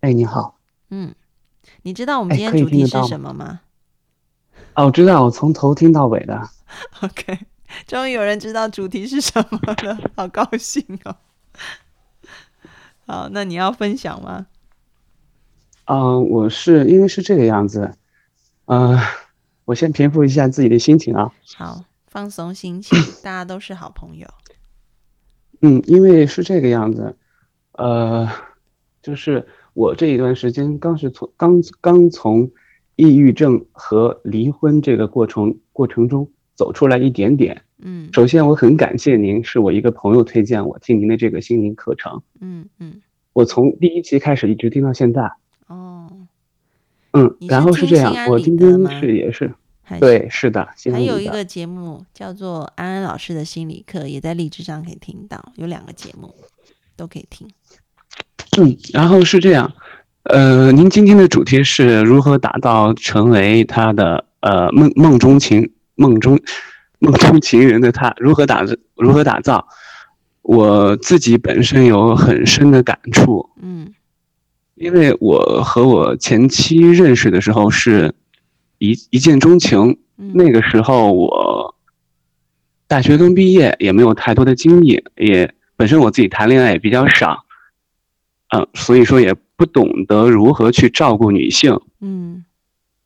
[0.00, 0.58] 哎，你好，
[0.90, 1.14] 嗯，
[1.80, 3.62] 你知道我们今天主题是什么吗？
[4.74, 6.46] 哦，我知道，我从头听到尾的。
[7.00, 7.38] OK，
[7.86, 11.16] 终于有人知道主题是什么了， 好高兴哦。
[13.06, 14.46] 好，那你要分享吗？
[15.86, 17.96] 嗯，我是因为是这个样子，
[18.66, 19.00] 嗯。
[19.66, 21.32] 我先平复一下自己的心情啊。
[21.56, 24.28] 好，放松心情，大家都是好朋友。
[25.66, 27.16] 嗯，因为是这个样子，
[27.72, 28.28] 呃，
[29.00, 32.50] 就是我这一段时间刚是从刚刚从
[32.96, 37.62] 抑郁症和离婚这个过程过程中走出来一点点。
[37.78, 42.20] 嗯，首先我很感谢您，是我一个朋友推荐我听您的这个心灵课程。
[42.42, 43.00] 嗯嗯，
[43.32, 45.32] 我从第一期开始一直听到现在。
[45.66, 46.10] 哦，
[47.14, 49.50] 嗯，然后是这样我今天是也是
[49.84, 56.34] 还对，是的，还有一个节目叫做安安老师的心理课，也在荔枝上可以听到，有两个节目
[56.96, 57.46] 都可以听。
[58.58, 59.72] 嗯，然后是这样，
[60.22, 66.40] 呃，您今天的主题是如何打造成为他的呃梦梦中情梦中
[66.98, 68.64] 梦中情人的他，如何打
[68.96, 69.66] 如何打造？
[70.42, 73.92] 我自己本身有很深的感触，嗯
[74.74, 78.12] 因为我和我前妻认识的时候是
[78.90, 81.74] 一一见钟情，嗯，那个时候我
[82.86, 87.44] 大学刚毕业，也没有太多的经历，也本身我自己谈恋爱也比较少，
[88.54, 92.44] 嗯，所以说也不懂得如何去照顾女性，嗯。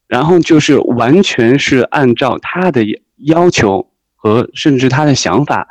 [0.08, 2.82] 然后就是完全是按照他的
[3.16, 5.68] 要求和甚至他的想法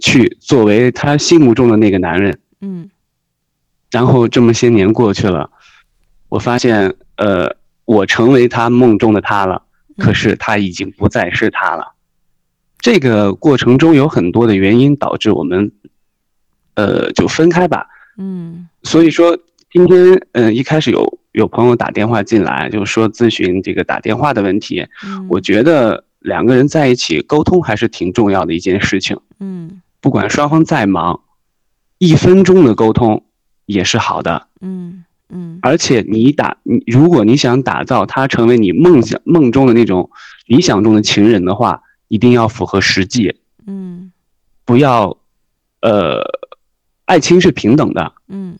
[0.00, 2.40] 去作为他心目中的那个男人。
[2.60, 2.90] 嗯。
[3.92, 5.50] 然后这么些年过去了，
[6.28, 7.56] 我发现，呃，
[7.90, 9.64] 我成为他梦中的他了，
[9.98, 11.92] 可是他已经不再是他了。
[12.78, 15.72] 这个过程中有很多的原因导致我们，
[16.74, 17.88] 呃，就分开吧。
[18.16, 19.36] 嗯所以说，
[19.72, 24.86] 今天，嗯、一开始有有朋友打电话进来，就说咨询这个打电话的问题。
[25.04, 29.18] 嗯，我觉得两个人在一起沟通还是挺重要的一件事情。
[29.40, 31.22] 嗯不管双方再忙，
[31.98, 33.24] 一分钟的沟通
[33.66, 34.46] 也是好的。
[34.60, 35.58] 嗯嗯。
[35.62, 40.10] 而且你打你，如果你想打造他成为你梦想梦中的那种
[40.46, 43.34] 理想中的情人的话，一定要符合实际，
[43.66, 44.12] 嗯。
[44.64, 45.16] 不要，
[45.80, 46.22] 呃，
[47.04, 48.56] 爱情是平等的，嗯。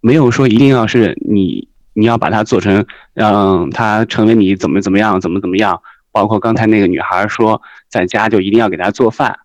[0.00, 9.40] 没有说一定要是你你要把它做成让他成为你怎么怎么样怎么怎么样，包括刚才那个女孩说在家就一定要给他做饭，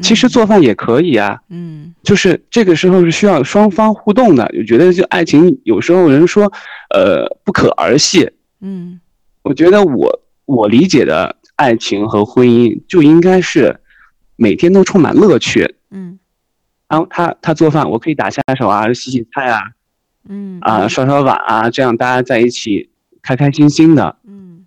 [0.00, 4.50] 其实做饭也可以啊，嗯就是这个时候是需要双方互动的。
[4.56, 6.50] 我觉得就爱情有时候人说，
[6.90, 8.30] 呃，不可儿戏。
[8.60, 9.00] 嗯
[9.42, 13.80] 我觉得我我理解的爱情和婚姻就应该是
[14.36, 15.74] 每天都充满乐趣。
[15.90, 16.18] 嗯
[16.88, 19.60] 然后他他做饭，我可以打下手啊，洗洗菜啊，
[20.28, 22.90] 嗯啊刷刷碗啊，这样大家在一起
[23.20, 24.66] 开开心心的，嗯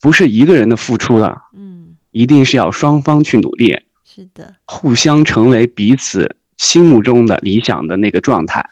[0.00, 3.81] 不是一个人的付出了，嗯，一定是要双方去努力，
[4.14, 8.68] 是的，互相成为彼此心目中的理想的那个状态。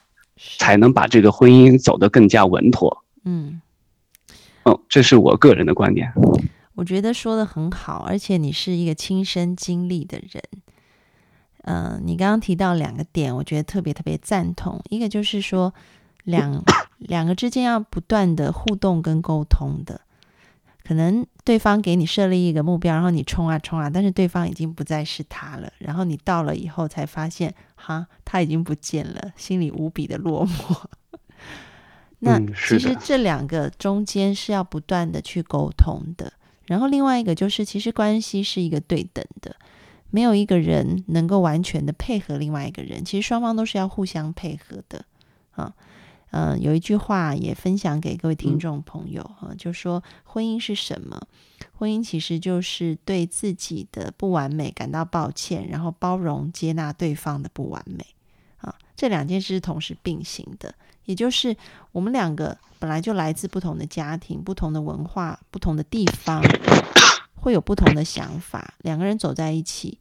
[0.56, 3.04] 才能把这个婚姻走得更加稳妥。
[3.26, 3.60] 嗯。
[4.62, 6.10] 哦，这是我个人的观点。
[6.74, 10.42] 我觉得说的很好，而且你是一个亲身经历的人。
[11.64, 14.80] 嗯、你刚刚提到两个点，我觉得特别特别赞同。
[14.88, 15.74] 一个就是说，
[16.24, 16.64] 两
[16.96, 20.00] 两个之间要不断的互动跟沟通的。
[20.90, 25.72] 可能对方给你设立一个目标，然后你冲啊冲啊，但是对方已经不再是他了。
[25.78, 30.82] 然后你到了以后才发现，哈，他已经不见了，心里无比的落寞。
[32.18, 36.32] 那嗯其实这两个中间是要不断的去沟通的。
[36.66, 39.54] 然后另外一个就是，其实关系是一个对等的，
[40.10, 45.04] 没有一个人能够完全的配合另外一个人，其实双方都是要互相配合的
[45.52, 45.66] 啊。
[45.66, 45.72] 嗯、
[46.60, 51.20] 有一句话也分享给各位听众朋友哈、就说婚姻是什么？
[51.72, 58.06] 婚姻其实就是对自己的不完美感到抱歉，然后包容接纳对方的不完美
[58.58, 58.74] 啊。
[58.94, 60.74] 这两件事是同时并行的，
[61.06, 61.56] 也就是
[61.92, 66.42] 我们两个本来就来自不同的家庭、不同的文化、不同的地方，
[67.34, 68.74] 会有不同的想法。
[68.82, 69.98] 两个人走在一起，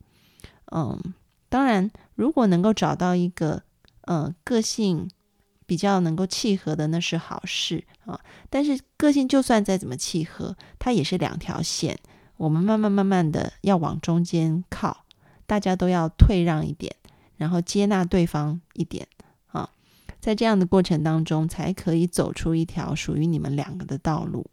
[0.72, 1.14] 嗯，
[1.48, 3.64] 当然，如果能够找到一个
[4.02, 5.10] 呃个性
[5.70, 8.20] 比较能够契合的，那是好事啊。
[8.50, 12.00] 但是个性就算再怎么契合，它也是两条线，
[12.38, 15.06] 我们慢慢慢慢的要往中间靠，
[15.46, 16.96] 大家都要退让一点，
[17.38, 19.08] 然后接纳对方一点
[19.52, 19.70] 啊。
[20.20, 24.50] 在这样的过程当中，才可以走出一条属于你们两个的道路。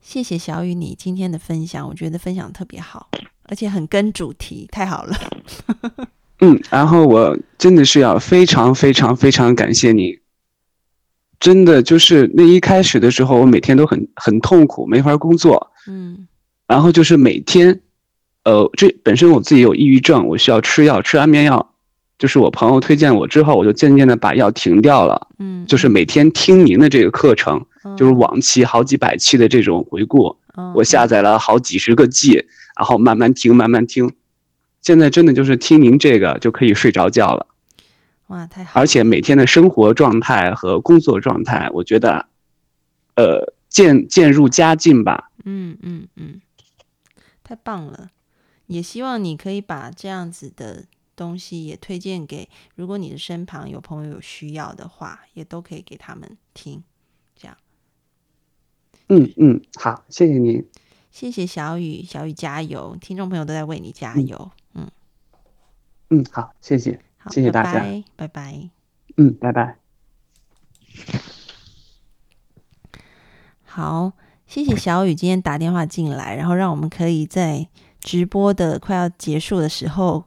[0.00, 3.10] 谢谢小雨你今天的分享，我觉得分享特别好，
[3.42, 5.14] 而且很跟主题，太好了。
[6.44, 10.18] 嗯，然后我真的是要非常非常非常感谢你，
[11.40, 16.26] 真的就是那一开始的时候，我每天都很很痛苦，没法工作，嗯。
[16.66, 17.80] 然后就是每天，
[18.44, 21.74] 呃，这本身我自己有抑郁症，我需要吃药，吃安眠药，
[22.18, 34.10] 就是我朋友推荐我之后，我就渐渐的把药停掉了，嗯，就是每天听您的这个课程，嗯就是往期好几百期的这种回顾，嗯我下载了好几十个 G，然后慢慢听，慢慢听。
[34.84, 37.46] 现在真的就是听您这个就可以睡着觉了，
[38.26, 42.28] 哇，太好，而且每天的生活状态和工作状态，我觉得，
[43.14, 45.30] 呃，渐渐入佳境吧。
[45.46, 46.42] 嗯嗯嗯，
[47.42, 48.10] 太棒了！
[48.66, 50.84] 也希望你可以把这样子的
[51.16, 56.84] 东西也推荐给，如果你的身旁有朋友有需要的话，也都可以给他们听。
[57.34, 57.56] 这样，
[59.08, 60.62] 嗯嗯，好，谢谢您。
[61.10, 62.98] 谢谢小雨，小雨加油！
[63.00, 64.36] 听众朋友都在为你加油。
[64.36, 64.63] 嗯
[66.10, 67.72] 嗯，好，谢谢，好，谢谢大家。
[67.72, 68.70] 拜拜，拜拜。
[69.16, 69.76] 嗯，拜拜。
[73.64, 74.12] 好，
[74.46, 77.68] 谢谢小雨今天打电话进来，然后让我们可以在
[78.00, 80.24] 直播的快要结束的时候，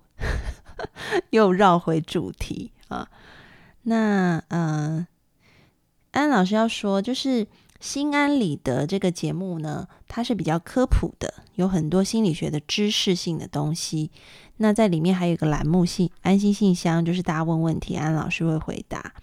[1.32, 3.08] 又绕回主题啊。
[3.84, 5.08] 那嗯、呃
[6.12, 7.46] 安老师要说，就是
[7.80, 14.12] 心安理得这个节目呢，它是比较科普的，有很多心理学的知识性的东西。
[14.58, 19.14] 那在里面还有一个栏目信安心信箱，就是大家问问题，安老师会回答。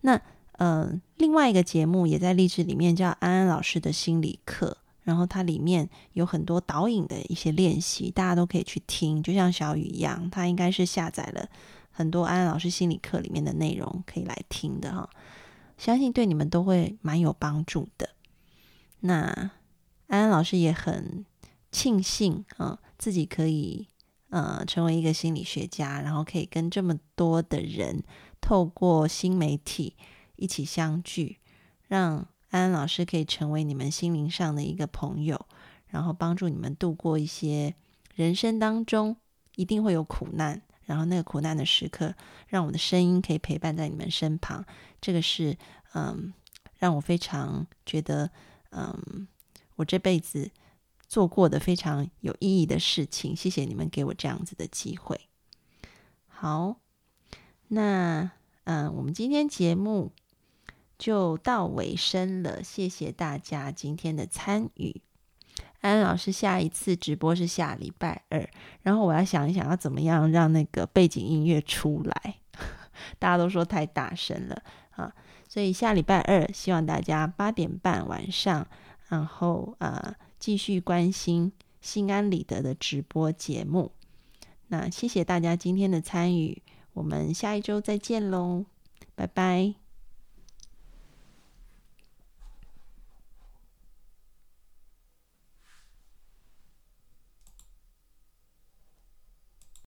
[0.00, 0.20] 那
[0.52, 9.22] 呃，另外一个节目也在励志里面叫安安老师的心理课，然后它里面有很多导引的一些练习，大家都可以去听。
[9.22, 11.46] 就像小雨一样，他应该是下载了
[11.90, 15.08] 很多安安老师心理课里面的内容可以来听的哈，
[15.76, 18.10] 相信对你们都会蛮有帮助的。
[19.00, 19.50] 那
[20.06, 21.24] 安安老师也很
[21.70, 23.88] 庆幸啊、自己可以
[24.30, 28.02] 呃成为一个心理学家，然后可以跟这么多的人
[28.40, 29.94] 透过新媒体
[30.36, 31.38] 一起相聚，
[31.88, 35.46] 让安安老师可以成为你们心灵上的一个朋友，
[35.88, 37.74] 然后帮助你们度过一些
[38.14, 39.16] 人生当中
[39.56, 42.14] 一定会有苦难，然后那个苦难的时刻，
[42.48, 44.64] 让我的声音可以陪伴在你们身旁，
[45.00, 45.58] 这个是
[45.92, 46.32] 嗯
[46.78, 48.30] 让我非常觉得
[48.70, 49.28] 嗯
[49.74, 50.50] 我这辈子
[51.06, 55.28] 做过的非常有意义的事情，谢谢你们给我这样子的机会。
[56.28, 56.76] 好，
[57.68, 58.30] 那
[58.64, 60.12] 嗯，我们今天节目
[60.98, 65.02] 就到尾声了，谢谢大家今天的参与。
[65.80, 68.48] 安老师下一次直播是下礼拜二，
[68.82, 72.36] 然后我要想一想要怎么样让那个背景音乐出来，
[73.18, 75.12] 大家都说太大声了啊，
[75.48, 78.66] 所以下礼拜二希望大家八点半晚上，
[79.08, 83.92] 然后呃继续关心心安理得的直播节目。
[84.68, 86.60] 那谢谢大家今天的参与，
[86.94, 88.64] 我们下一周再见喽，
[89.14, 89.85] 拜拜。